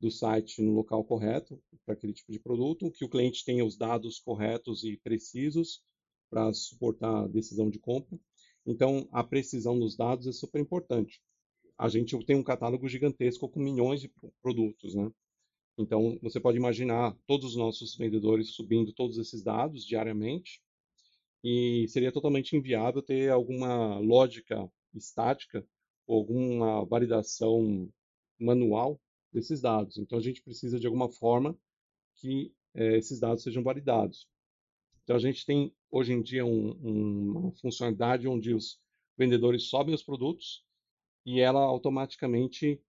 do 0.00 0.10
site 0.10 0.62
no 0.62 0.72
local 0.72 1.04
correto 1.04 1.62
para 1.84 1.94
aquele 1.94 2.12
tipo 2.12 2.32
de 2.32 2.38
produto, 2.38 2.90
que 2.90 3.04
o 3.04 3.08
cliente 3.08 3.44
tenha 3.44 3.64
os 3.64 3.76
dados 3.76 4.18
corretos 4.18 4.82
e 4.82 4.96
precisos 4.96 5.82
para 6.30 6.52
suportar 6.54 7.24
a 7.24 7.28
decisão 7.28 7.68
de 7.68 7.78
compra. 7.78 8.18
Então, 8.64 9.08
a 9.12 9.22
precisão 9.22 9.78
dos 9.78 9.96
dados 9.96 10.26
é 10.26 10.32
super 10.32 10.60
importante. 10.60 11.20
A 11.76 11.88
gente 11.88 12.16
tem 12.24 12.36
um 12.36 12.42
catálogo 12.42 12.88
gigantesco 12.88 13.48
com 13.48 13.60
milhões 13.60 14.00
de 14.00 14.10
produtos, 14.42 14.94
né? 14.94 15.10
Então, 15.78 16.18
você 16.22 16.38
pode 16.38 16.58
imaginar 16.58 17.16
todos 17.26 17.50
os 17.50 17.56
nossos 17.56 17.96
vendedores 17.96 18.50
subindo 18.50 18.92
todos 18.92 19.18
esses 19.18 19.42
dados 19.42 19.84
diariamente 19.84 20.62
e 21.42 21.86
seria 21.88 22.12
totalmente 22.12 22.54
inviável 22.54 23.02
ter 23.02 23.30
alguma 23.30 23.98
lógica 23.98 24.70
estática 24.94 25.66
ou 26.06 26.18
alguma 26.18 26.84
validação 26.84 27.90
manual 28.38 29.00
desses 29.32 29.60
dados. 29.60 29.98
Então, 29.98 30.18
a 30.18 30.22
gente 30.22 30.42
precisa 30.42 30.78
de 30.78 30.86
alguma 30.86 31.08
forma 31.08 31.56
que 32.16 32.52
é, 32.74 32.98
esses 32.98 33.18
dados 33.20 33.42
sejam 33.42 33.62
validados. 33.62 34.28
Então, 35.04 35.16
a 35.16 35.18
gente 35.20 35.44
tem 35.44 35.74
hoje 35.90 36.12
em 36.12 36.22
dia 36.22 36.44
um, 36.44 36.70
um, 36.82 37.38
uma 37.38 37.52
funcionalidade 37.52 38.28
onde 38.28 38.54
os 38.54 38.80
vendedores 39.16 39.64
sobem 39.64 39.94
os 39.94 40.02
produtos 40.02 40.64
e 41.26 41.40
ela 41.40 41.60
automaticamente 41.60 42.80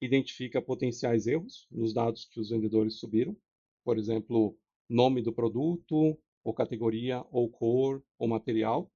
identifica 0.00 0.60
potenciais 0.60 1.26
erros 1.26 1.66
nos 1.70 1.92
dados 1.92 2.24
que 2.26 2.40
os 2.40 2.50
vendedores 2.50 2.98
subiram. 2.98 3.36
Por 3.84 3.98
exemplo, 3.98 4.56
nome 4.88 5.22
do 5.22 5.32
produto, 5.32 6.18
ou 6.42 6.52
categoria, 6.52 7.24
ou 7.30 7.48
cor, 7.48 8.04
ou 8.18 8.28
material. 8.28 8.90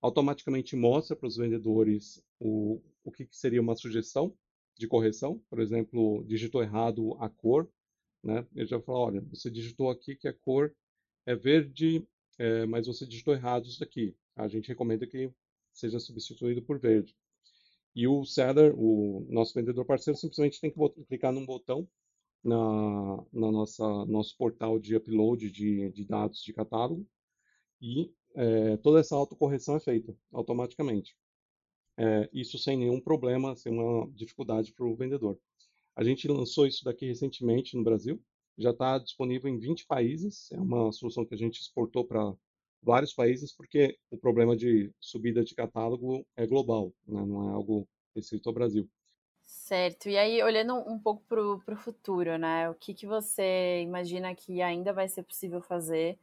Automaticamente 0.00 0.76
mostra 0.76 1.16
para 1.16 1.26
os 1.26 1.36
vendedores 1.36 2.22
o, 2.38 2.82
o 3.02 3.10
que, 3.10 3.24
que 3.24 3.36
seria 3.36 3.60
uma 3.60 3.74
sugestão 3.74 4.36
de 4.76 4.86
correção. 4.86 5.42
Por 5.48 5.60
exemplo, 5.60 6.24
digitou 6.26 6.62
errado 6.62 7.14
a 7.20 7.28
cor. 7.28 7.70
Né? 8.22 8.46
Ele 8.54 8.66
já 8.66 8.80
fala, 8.80 8.98
olha, 8.98 9.20
você 9.22 9.50
digitou 9.50 9.90
aqui 9.90 10.16
que 10.16 10.28
a 10.28 10.32
cor 10.32 10.74
é 11.26 11.34
verde, 11.34 12.06
é, 12.38 12.66
mas 12.66 12.86
você 12.86 13.06
digitou 13.06 13.34
errado 13.34 13.66
isso 13.66 13.82
aqui. 13.82 14.16
A 14.36 14.48
gente 14.48 14.68
recomenda 14.68 15.06
que 15.06 15.32
seja 15.72 15.98
substituído 15.98 16.62
por 16.62 16.78
verde. 16.78 17.16
E 17.94 18.06
o 18.08 18.24
seller, 18.24 18.74
o 18.76 19.26
nosso 19.28 19.54
vendedor 19.54 19.84
parceiro, 19.84 20.18
simplesmente 20.18 20.60
tem 20.60 20.70
que 20.70 21.04
clicar 21.04 21.32
num 21.32 21.44
botão 21.44 21.88
na, 22.42 23.24
na 23.32 23.52
nossa 23.52 24.04
nosso 24.06 24.36
portal 24.36 24.78
de 24.78 24.96
upload 24.96 25.50
de, 25.50 25.90
de 25.90 26.04
dados 26.04 26.42
de 26.42 26.52
catálogo 26.52 27.06
e 27.80 28.12
é, 28.34 28.76
toda 28.78 29.00
essa 29.00 29.14
autocorreção 29.14 29.76
é 29.76 29.80
feita 29.80 30.16
automaticamente. 30.32 31.16
É, 31.96 32.28
isso 32.32 32.58
sem 32.58 32.76
nenhum 32.76 33.00
problema, 33.00 33.54
sem 33.54 33.72
uma 33.72 34.08
dificuldade 34.12 34.72
para 34.72 34.86
o 34.86 34.96
vendedor. 34.96 35.38
A 35.94 36.02
gente 36.02 36.26
lançou 36.26 36.66
isso 36.66 36.84
daqui 36.84 37.06
recentemente 37.06 37.76
no 37.76 37.84
Brasil, 37.84 38.20
já 38.56 38.70
está 38.70 38.98
disponível 38.98 39.50
em 39.50 39.58
20 39.58 39.86
países, 39.86 40.50
é 40.52 40.58
uma 40.58 40.92
solução 40.92 41.24
que 41.24 41.34
a 41.34 41.38
gente 41.38 41.60
exportou 41.60 42.04
para 42.04 42.34
vários 42.82 43.12
países, 43.12 43.52
porque 43.52 43.98
o 44.10 44.18
problema 44.18 44.56
de 44.56 44.92
subida 45.00 45.44
de 45.44 45.54
catálogo 45.54 46.26
é 46.36 46.46
global, 46.46 46.92
né? 47.06 47.24
não 47.24 47.48
é 47.48 47.52
algo 47.52 47.86
restrito 48.14 48.48
ao 48.48 48.54
Brasil. 48.54 48.88
Certo. 49.42 50.08
E 50.08 50.16
aí, 50.16 50.42
olhando 50.42 50.74
um 50.74 50.98
pouco 50.98 51.22
para 51.26 51.40
o 51.40 51.76
futuro, 51.76 52.36
né? 52.38 52.68
O 52.70 52.74
que, 52.74 52.94
que 52.94 53.06
você 53.06 53.82
imagina 53.82 54.34
que 54.34 54.62
ainda 54.62 54.92
vai 54.92 55.08
ser 55.08 55.22
possível 55.22 55.60
fazer? 55.60 56.18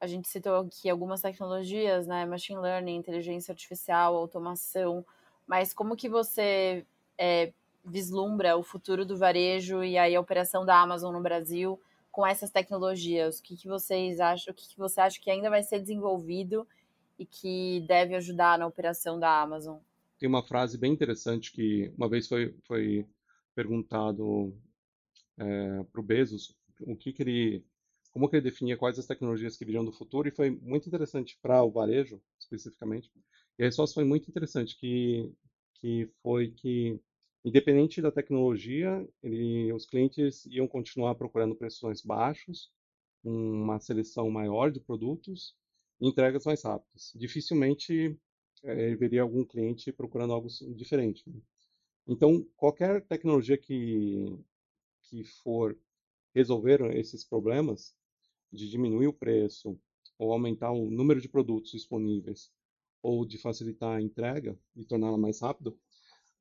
A 0.00 0.06
gente 0.06 0.28
citou 0.28 0.56
aqui 0.56 0.88
algumas 0.90 1.20
tecnologias, 1.22 2.06
né? 2.06 2.26
Machine 2.26 2.60
learning, 2.60 2.96
inteligência 2.96 3.52
artificial, 3.52 4.16
automação. 4.16 5.04
Mas 5.46 5.72
como 5.72 5.96
que 5.96 6.08
você 6.08 6.84
é, 7.18 7.52
vislumbra 7.84 8.56
o 8.56 8.62
futuro 8.62 9.06
do 9.06 9.16
varejo 9.16 9.82
e 9.82 9.96
aí 9.96 10.14
a 10.14 10.20
operação 10.20 10.64
da 10.64 10.80
Amazon 10.80 11.14
no 11.14 11.22
Brasil 11.22 11.80
com 12.10 12.26
essas 12.26 12.50
tecnologias? 12.50 13.38
O 13.38 13.42
que, 13.42 13.56
que 13.56 13.68
vocês 13.68 14.20
acham? 14.20 14.52
O 14.52 14.54
que, 14.54 14.68
que 14.68 14.78
você 14.78 15.00
acha 15.00 15.20
que 15.20 15.30
ainda 15.30 15.48
vai 15.48 15.62
ser 15.62 15.80
desenvolvido 15.80 16.66
e 17.18 17.24
que 17.24 17.84
deve 17.88 18.14
ajudar 18.14 18.58
na 18.58 18.66
operação 18.66 19.18
da 19.18 19.40
Amazon? 19.40 19.78
Tem 20.18 20.28
uma 20.28 20.42
frase 20.42 20.78
bem 20.78 20.92
interessante 20.92 21.52
que 21.52 21.92
uma 21.96 22.08
vez 22.08 22.26
foi, 22.26 22.54
foi 22.64 23.06
perguntado 23.54 24.54
é, 25.38 25.82
para 25.92 26.00
o 26.00 26.04
Bezos 26.04 26.56
o 26.80 26.96
que, 26.96 27.12
que 27.12 27.22
ele, 27.22 27.64
como 28.16 28.30
que 28.30 28.36
ele 28.36 28.44
definia 28.44 28.78
quais 28.78 28.98
as 28.98 29.04
tecnologias 29.06 29.58
que 29.58 29.64
viriam 29.66 29.84
do 29.84 29.92
futuro 29.92 30.26
e 30.26 30.30
foi 30.30 30.48
muito 30.48 30.88
interessante 30.88 31.38
para 31.42 31.62
o 31.62 31.70
varejo 31.70 32.18
especificamente. 32.38 33.12
E 33.58 33.62
a 33.62 33.66
resposta 33.66 33.92
foi 33.92 34.04
muito 34.04 34.26
interessante 34.30 34.74
que 34.78 35.30
que 35.74 36.10
foi 36.22 36.50
que 36.50 36.98
Independente 37.44 38.00
da 38.00 38.10
tecnologia, 38.10 39.06
ele, 39.22 39.70
os 39.72 39.86
clientes 39.86 40.46
iam 40.46 40.66
continuar 40.66 41.14
procurando 41.14 41.54
preços 41.54 42.02
baixos, 42.02 42.72
uma 43.22 43.78
seleção 43.78 44.30
maior 44.30 44.72
de 44.72 44.80
produtos 44.80 45.54
e 46.00 46.08
entregas 46.08 46.44
mais 46.44 46.64
rápidas. 46.64 47.12
Dificilmente 47.14 48.18
é, 48.64 48.96
veria 48.96 49.22
algum 49.22 49.44
cliente 49.44 49.92
procurando 49.92 50.32
algo 50.32 50.48
diferente. 50.74 51.22
Né? 51.28 51.40
Então, 52.08 52.44
qualquer 52.56 53.02
tecnologia 53.02 53.56
que, 53.56 54.36
que 55.02 55.22
for 55.22 55.78
resolver 56.34 56.80
esses 56.96 57.24
problemas, 57.24 57.94
de 58.56 58.68
diminuir 58.68 59.06
o 59.06 59.12
preço, 59.12 59.78
ou 60.18 60.32
aumentar 60.32 60.72
o 60.72 60.90
número 60.90 61.20
de 61.20 61.28
produtos 61.28 61.70
disponíveis, 61.70 62.50
ou 63.02 63.24
de 63.24 63.38
facilitar 63.38 63.96
a 63.96 64.02
entrega 64.02 64.58
e 64.74 64.84
torná-la 64.84 65.18
mais 65.18 65.40
rápida, 65.40 65.72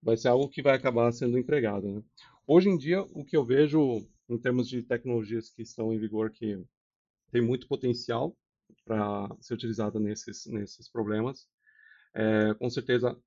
vai 0.01 0.17
ser 0.17 0.29
algo 0.29 0.49
que 0.49 0.61
vai 0.61 0.75
acabar 0.75 1.11
sendo 1.11 1.37
empregado. 1.37 1.87
Né? 1.87 2.03
Hoje 2.47 2.69
em 2.69 2.77
dia, 2.77 3.01
o 3.11 3.23
que 3.25 3.35
eu 3.35 3.45
vejo 3.45 4.07
em 4.29 4.37
termos 4.37 4.67
de 4.67 4.81
tecnologias 4.81 5.49
que 5.49 5.61
estão 5.61 5.93
em 5.93 5.99
vigor 5.99 6.31
que 6.31 6.63
tem 7.31 7.41
muito 7.41 7.67
potencial 7.67 8.35
para 8.83 9.29
ser 9.41 9.53
utilizada 9.53 9.99
nesses 9.99 10.45
nesses 10.47 10.89
problemas, 10.89 11.47
é, 12.15 12.53
com 12.55 12.69
certeza 12.69 13.19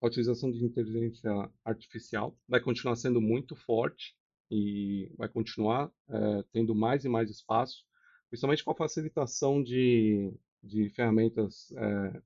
a 0.00 0.06
utilização 0.06 0.50
de 0.50 0.64
inteligência 0.64 1.30
artificial 1.64 2.36
vai 2.48 2.60
continuar 2.60 2.96
sendo 2.96 3.20
muito 3.20 3.54
forte 3.54 4.14
e 4.50 5.12
vai 5.16 5.28
continuar 5.28 5.92
é, 6.08 6.44
tendo 6.52 6.74
mais 6.74 7.04
e 7.04 7.08
mais 7.08 7.30
espaço, 7.30 7.84
principalmente 8.30 8.64
com 8.64 8.70
a 8.70 8.76
facilitação 8.76 9.62
de, 9.62 10.32
de 10.62 10.88
ferramentas 10.90 11.72
é, 11.72 12.22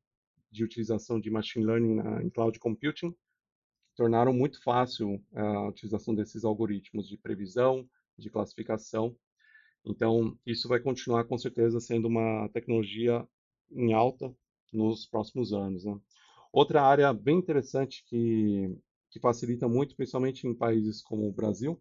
de 0.50 0.62
utilização 0.62 1.18
de 1.18 1.30
machine 1.30 1.64
learning 1.64 1.94
na, 1.94 2.22
em 2.22 2.30
cloud 2.30 2.58
computing, 2.58 3.14
tornaram 3.96 4.32
muito 4.32 4.62
fácil 4.62 5.20
a 5.34 5.68
utilização 5.68 6.14
desses 6.14 6.44
algoritmos 6.44 7.08
de 7.08 7.16
previsão, 7.16 7.88
de 8.18 8.28
classificação. 8.28 9.16
Então, 9.84 10.38
isso 10.46 10.68
vai 10.68 10.78
continuar 10.78 11.24
com 11.24 11.38
certeza 11.38 11.80
sendo 11.80 12.06
uma 12.08 12.48
tecnologia 12.50 13.26
em 13.70 13.92
alta 13.94 14.34
nos 14.72 15.06
próximos 15.06 15.52
anos. 15.52 15.84
Né? 15.84 15.98
Outra 16.52 16.82
área 16.82 17.12
bem 17.12 17.38
interessante 17.38 18.04
que, 18.06 18.76
que 19.10 19.20
facilita 19.20 19.68
muito, 19.68 19.96
principalmente 19.96 20.46
em 20.46 20.54
países 20.54 21.02
como 21.02 21.28
o 21.28 21.32
Brasil, 21.32 21.80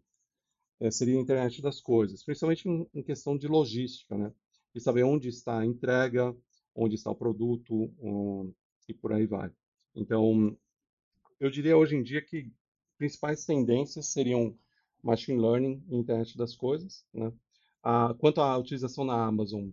é, 0.83 0.91
seria 0.91 1.17
a 1.17 1.21
internet 1.21 1.61
das 1.61 1.79
coisas, 1.79 2.23
principalmente 2.23 2.67
em, 2.67 2.85
em 2.93 3.01
questão 3.01 3.37
de 3.37 3.47
logística, 3.47 4.17
né? 4.17 4.33
E 4.75 4.81
saber 4.81 5.03
onde 5.03 5.29
está 5.29 5.59
a 5.59 5.65
entrega, 5.65 6.35
onde 6.75 6.95
está 6.95 7.09
o 7.09 7.15
produto 7.15 7.73
um, 8.01 8.53
e 8.87 8.93
por 8.93 9.13
aí 9.13 9.25
vai. 9.25 9.49
Então, 9.95 10.57
eu 11.39 11.49
diria 11.49 11.77
hoje 11.77 11.95
em 11.95 12.03
dia 12.03 12.21
que 12.21 12.51
principais 12.97 13.45
tendências 13.45 14.07
seriam 14.07 14.57
machine 15.01 15.39
learning 15.39 15.83
e 15.89 15.95
internet 15.95 16.37
das 16.37 16.55
coisas. 16.55 17.05
Né? 17.13 17.31
Ah, 17.81 18.13
quanto 18.19 18.41
à 18.41 18.57
utilização 18.57 19.05
na 19.05 19.25
Amazon, 19.25 19.69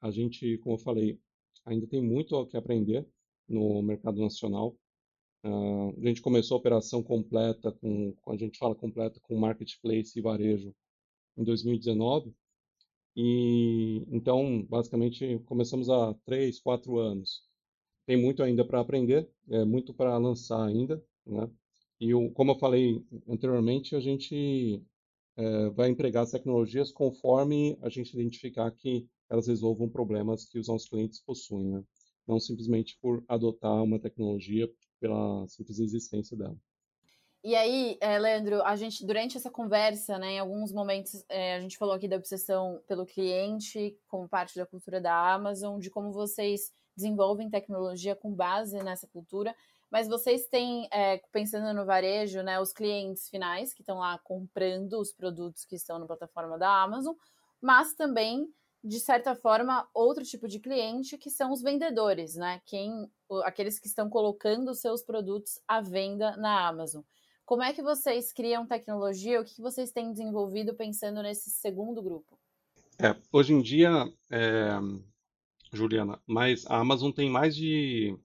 a 0.00 0.10
gente, 0.10 0.58
como 0.58 0.74
eu 0.74 0.78
falei, 0.78 1.18
ainda 1.64 1.86
tem 1.86 2.02
muito 2.02 2.34
o 2.36 2.46
que 2.46 2.56
aprender 2.56 3.06
no 3.48 3.82
mercado 3.82 4.20
nacional. 4.20 4.76
A 5.42 6.06
gente 6.06 6.20
começou 6.20 6.56
a 6.56 6.58
operação 6.60 7.02
completa, 7.02 7.72
com, 7.72 8.14
a 8.28 8.36
gente 8.36 8.58
fala 8.58 8.74
completa, 8.74 9.18
com 9.20 9.36
marketplace 9.38 10.18
e 10.18 10.22
varejo 10.22 10.74
em 11.36 11.44
2019. 11.44 12.34
E 13.16 14.04
então, 14.08 14.62
basicamente, 14.68 15.38
começamos 15.46 15.88
há 15.88 16.14
três, 16.24 16.60
quatro 16.60 16.98
anos. 16.98 17.42
Tem 18.06 18.16
muito 18.16 18.42
ainda 18.42 18.64
para 18.64 18.80
aprender, 18.80 19.28
é 19.48 19.64
muito 19.64 19.94
para 19.94 20.16
lançar 20.18 20.64
ainda, 20.66 21.02
né? 21.26 21.50
E 22.00 22.12
como 22.34 22.52
eu 22.52 22.58
falei 22.58 23.04
anteriormente, 23.28 23.94
a 23.94 24.00
gente 24.00 24.82
é, 25.36 25.70
vai 25.70 25.90
empregar 25.90 26.24
as 26.24 26.30
tecnologias 26.30 26.90
conforme 26.90 27.78
a 27.82 27.88
gente 27.88 28.12
identificar 28.14 28.70
que 28.70 29.08
elas 29.28 29.46
resolvam 29.46 29.88
problemas 29.88 30.44
que 30.46 30.58
os 30.58 30.68
nossos 30.68 30.88
clientes 30.88 31.20
possuem, 31.20 31.68
né? 31.68 31.84
Não 32.26 32.38
simplesmente 32.38 32.98
por 33.00 33.24
adotar 33.28 33.82
uma 33.82 33.98
tecnologia 33.98 34.68
pela 35.00 35.46
simples 35.48 35.78
existência 35.78 36.36
dela. 36.36 36.56
E 37.42 37.56
aí, 37.56 37.96
é, 38.02 38.18
Leandro, 38.18 38.62
a 38.62 38.76
gente, 38.76 39.04
durante 39.04 39.38
essa 39.38 39.50
conversa, 39.50 40.18
né, 40.18 40.32
em 40.32 40.38
alguns 40.38 40.72
momentos, 40.72 41.24
é, 41.26 41.56
a 41.56 41.60
gente 41.60 41.78
falou 41.78 41.94
aqui 41.94 42.06
da 42.06 42.16
obsessão 42.16 42.82
pelo 42.86 43.06
cliente, 43.06 43.96
como 44.08 44.28
parte 44.28 44.56
da 44.56 44.66
cultura 44.66 45.00
da 45.00 45.32
Amazon, 45.32 45.78
de 45.78 45.88
como 45.88 46.12
vocês 46.12 46.70
desenvolvem 46.94 47.48
tecnologia 47.48 48.14
com 48.14 48.30
base 48.30 48.76
nessa 48.82 49.06
cultura, 49.06 49.56
mas 49.90 50.06
vocês 50.06 50.46
têm, 50.48 50.86
é, 50.92 51.16
pensando 51.32 51.72
no 51.72 51.86
varejo, 51.86 52.42
né, 52.42 52.60
os 52.60 52.74
clientes 52.74 53.30
finais 53.30 53.72
que 53.72 53.80
estão 53.80 53.98
lá 53.98 54.18
comprando 54.18 55.00
os 55.00 55.10
produtos 55.10 55.64
que 55.64 55.76
estão 55.76 55.98
na 55.98 56.06
plataforma 56.06 56.58
da 56.58 56.82
Amazon, 56.82 57.14
mas 57.58 57.94
também, 57.94 58.52
de 58.82 58.98
certa 58.98 59.34
forma, 59.34 59.88
outro 59.92 60.24
tipo 60.24 60.48
de 60.48 60.58
cliente 60.58 61.18
que 61.18 61.30
são 61.30 61.52
os 61.52 61.60
vendedores, 61.60 62.34
né? 62.34 62.60
Quem, 62.64 63.10
aqueles 63.44 63.78
que 63.78 63.86
estão 63.86 64.08
colocando 64.08 64.74
seus 64.74 65.02
produtos 65.02 65.60
à 65.68 65.80
venda 65.80 66.36
na 66.36 66.66
Amazon. 66.66 67.02
Como 67.44 67.62
é 67.62 67.72
que 67.72 67.82
vocês 67.82 68.32
criam 68.32 68.66
tecnologia? 68.66 69.40
O 69.40 69.44
que 69.44 69.60
vocês 69.60 69.90
têm 69.90 70.12
desenvolvido 70.12 70.74
pensando 70.74 71.22
nesse 71.22 71.50
segundo 71.50 72.00
grupo? 72.00 72.38
É, 72.98 73.16
hoje 73.32 73.52
em 73.52 73.60
dia, 73.60 73.90
é, 74.30 74.78
Juliana, 75.72 76.20
mas 76.26 76.64
a 76.66 76.78
Amazon 76.78 77.10
tem 77.10 77.28
mais 77.28 77.56
de 77.56 78.16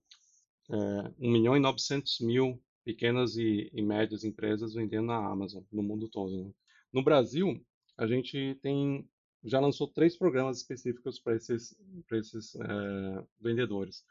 é, 0.69 0.75
1 1.19 1.31
milhão 1.31 1.57
e 1.57 1.59
900 1.59 2.19
mil 2.21 2.61
pequenas 2.83 3.35
e, 3.35 3.69
e, 3.73 3.81
médias 3.81 4.23
empresas 4.23 4.73
vendendo 4.73 5.07
na 5.07 5.17
Amazon 5.17 5.63
no 5.71 5.81
mundo 5.81 6.07
todo. 6.07 6.45
Né? 6.45 6.51
No 6.93 7.03
Brasil, 7.03 7.59
a 7.97 8.05
gente 8.05 8.57
tem 8.61 9.09
já 9.45 9.59
lançou 9.59 9.87
três 9.87 10.17
programas 10.17 10.57
específicos 10.57 11.19
para 11.19 11.35
esses, 11.35 11.77
esses 12.11 12.55
é, 12.55 13.23
vendedores. 13.39 14.03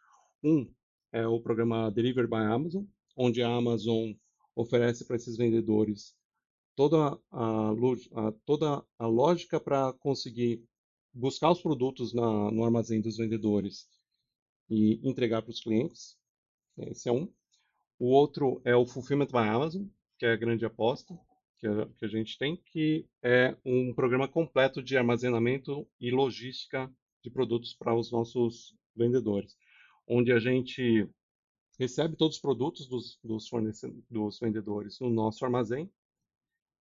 Um 0.42 0.72
é 1.12 1.26
o 1.26 1.40
programa 1.40 1.90
Deliver 1.90 2.28
by 2.28 2.36
Amazon, 2.36 2.84
onde 3.16 3.42
a 3.42 3.48
Amazon 3.48 4.12
oferece 4.54 5.04
para 5.04 5.16
esses 5.16 5.36
vendedores 5.36 6.14
toda 6.76 7.18
a, 7.30 7.70
a, 7.70 8.32
toda 8.44 8.84
a 8.98 9.06
lógica 9.06 9.60
para 9.60 9.92
conseguir 9.94 10.64
buscar 11.12 11.50
os 11.50 11.60
produtos 11.60 12.12
na, 12.12 12.50
no 12.50 12.64
armazém 12.64 13.00
dos 13.00 13.16
vendedores 13.16 13.88
e 14.70 15.00
entregar 15.08 15.42
para 15.42 15.50
os 15.50 15.60
clientes. 15.60 16.16
Esse 16.78 17.08
é 17.08 17.12
um. 17.12 17.28
O 17.98 18.06
outro 18.06 18.60
é 18.64 18.74
o 18.74 18.86
Fulfillment 18.86 19.28
by 19.28 19.48
Amazon, 19.48 19.86
que 20.18 20.26
é 20.26 20.32
a 20.32 20.36
grande 20.36 20.64
aposta 20.64 21.18
que 21.64 21.68
a, 21.68 21.86
que 21.96 22.04
a 22.04 22.08
gente 22.08 22.36
tem, 22.36 22.56
que 22.56 23.06
é 23.22 23.56
um 23.64 23.94
programa 23.94 24.28
completo 24.28 24.82
de 24.82 24.98
armazenamento 24.98 25.88
e 25.98 26.10
logística 26.10 26.92
de 27.22 27.30
produtos 27.30 27.74
para 27.74 27.94
os 27.94 28.12
nossos 28.12 28.76
vendedores, 28.94 29.56
onde 30.06 30.30
a 30.30 30.38
gente 30.38 31.08
recebe 31.78 32.16
todos 32.16 32.36
os 32.36 32.42
produtos 32.42 32.86
dos, 32.86 33.18
dos, 33.24 33.48
dos 34.10 34.38
vendedores 34.38 35.00
no 35.00 35.08
nosso 35.08 35.42
armazém 35.42 35.90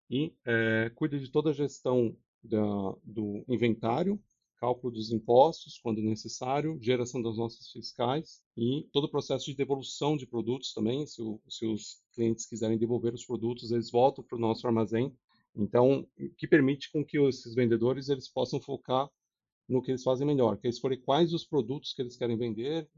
e 0.10 0.36
é, 0.46 0.92
cuida 0.94 1.18
de 1.18 1.32
toda 1.32 1.52
a 1.52 1.54
gestão 1.54 2.16
da, 2.44 2.60
do 3.04 3.46
inventário, 3.48 4.22
cálculo 4.64 4.94
dos 4.94 5.12
impostos, 5.12 5.78
quando 5.78 6.02
necessário, 6.02 6.80
geração 6.82 7.22
das 7.22 7.36
notas 7.36 7.70
fiscais 7.70 8.42
e 8.56 8.88
todo 8.94 9.04
o 9.04 9.12
processo 9.12 9.48
de 9.48 9.58
devolução 9.58 10.16
de 10.16 10.26
produtos 10.26 10.72
também. 10.72 11.06
Se, 11.06 11.22
o, 11.22 11.38
se 11.50 11.66
os 11.66 12.02
clientes 12.14 12.46
quiserem 12.46 12.78
devolver 12.78 13.14
os 13.14 13.26
produtos, 13.26 13.74
eles 13.74 13.92
voltam 13.92 14.24
para 14.24 14.38
o 14.38 14.40
nosso 14.40 14.66
armazém. 14.66 15.14
Então, 15.54 16.08
que 16.38 16.48
permite 16.48 16.90
com 16.94 17.04
que 17.04 17.20
esses 17.20 17.54
vendedores 17.54 18.08
eles 18.08 18.30
possam 18.30 18.62
focar 18.62 19.10
no 19.68 19.82
que 19.82 19.92
eles 19.92 20.04
fazem 20.04 20.26
melhor, 20.26 20.58
que 20.58 20.68
é 20.68 20.70
escolher 20.70 20.98
quais 20.98 21.34
os 21.34 21.46
produtos 21.46 21.92
que 21.92 22.02
eles 22.02 22.16
querem 22.16 22.38
vender, 22.38 22.90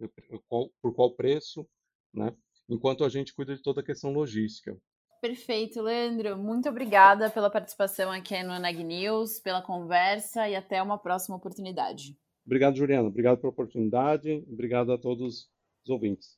qual, 0.48 0.70
por 0.80 0.94
qual 0.94 1.16
preço, 1.16 1.68
né? 2.14 2.32
Enquanto 2.70 3.04
a 3.04 3.10
gente 3.10 3.34
cuida 3.34 3.56
de 3.56 3.64
toda 3.64 3.82
a 3.82 3.84
questão 3.84 4.14
logística. 4.14 4.80
Perfeito, 5.26 5.82
Leandro. 5.82 6.38
Muito 6.38 6.70
obrigada 6.70 7.32
pela 7.32 7.50
participação 7.50 8.12
aqui 8.12 8.44
no 8.44 8.60
Neg 8.60 8.84
News, 8.84 9.40
pela 9.40 9.60
conversa 9.60 10.48
e 10.48 10.56
até 10.56 10.80
uma 10.84 11.00
próxima 11.00 11.36
oportunidade. 11.36 12.16
Obrigado, 12.46 12.78
Juliana. 12.78 13.08
Obrigado 13.08 13.40
pela 13.40 13.50
oportunidade. 13.50 14.46
Obrigado 14.48 14.94
a 14.94 15.00
todos 15.00 15.50
os 15.84 15.90
ouvintes. 15.90 16.38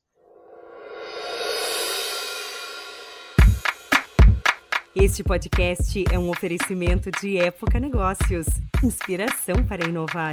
Este 4.96 5.22
podcast 5.22 6.04
é 6.10 6.18
um 6.18 6.30
oferecimento 6.30 7.10
de 7.20 7.36
Época 7.36 7.78
Negócios 7.78 8.46
inspiração 8.82 9.66
para 9.68 9.86
inovar. 9.86 10.32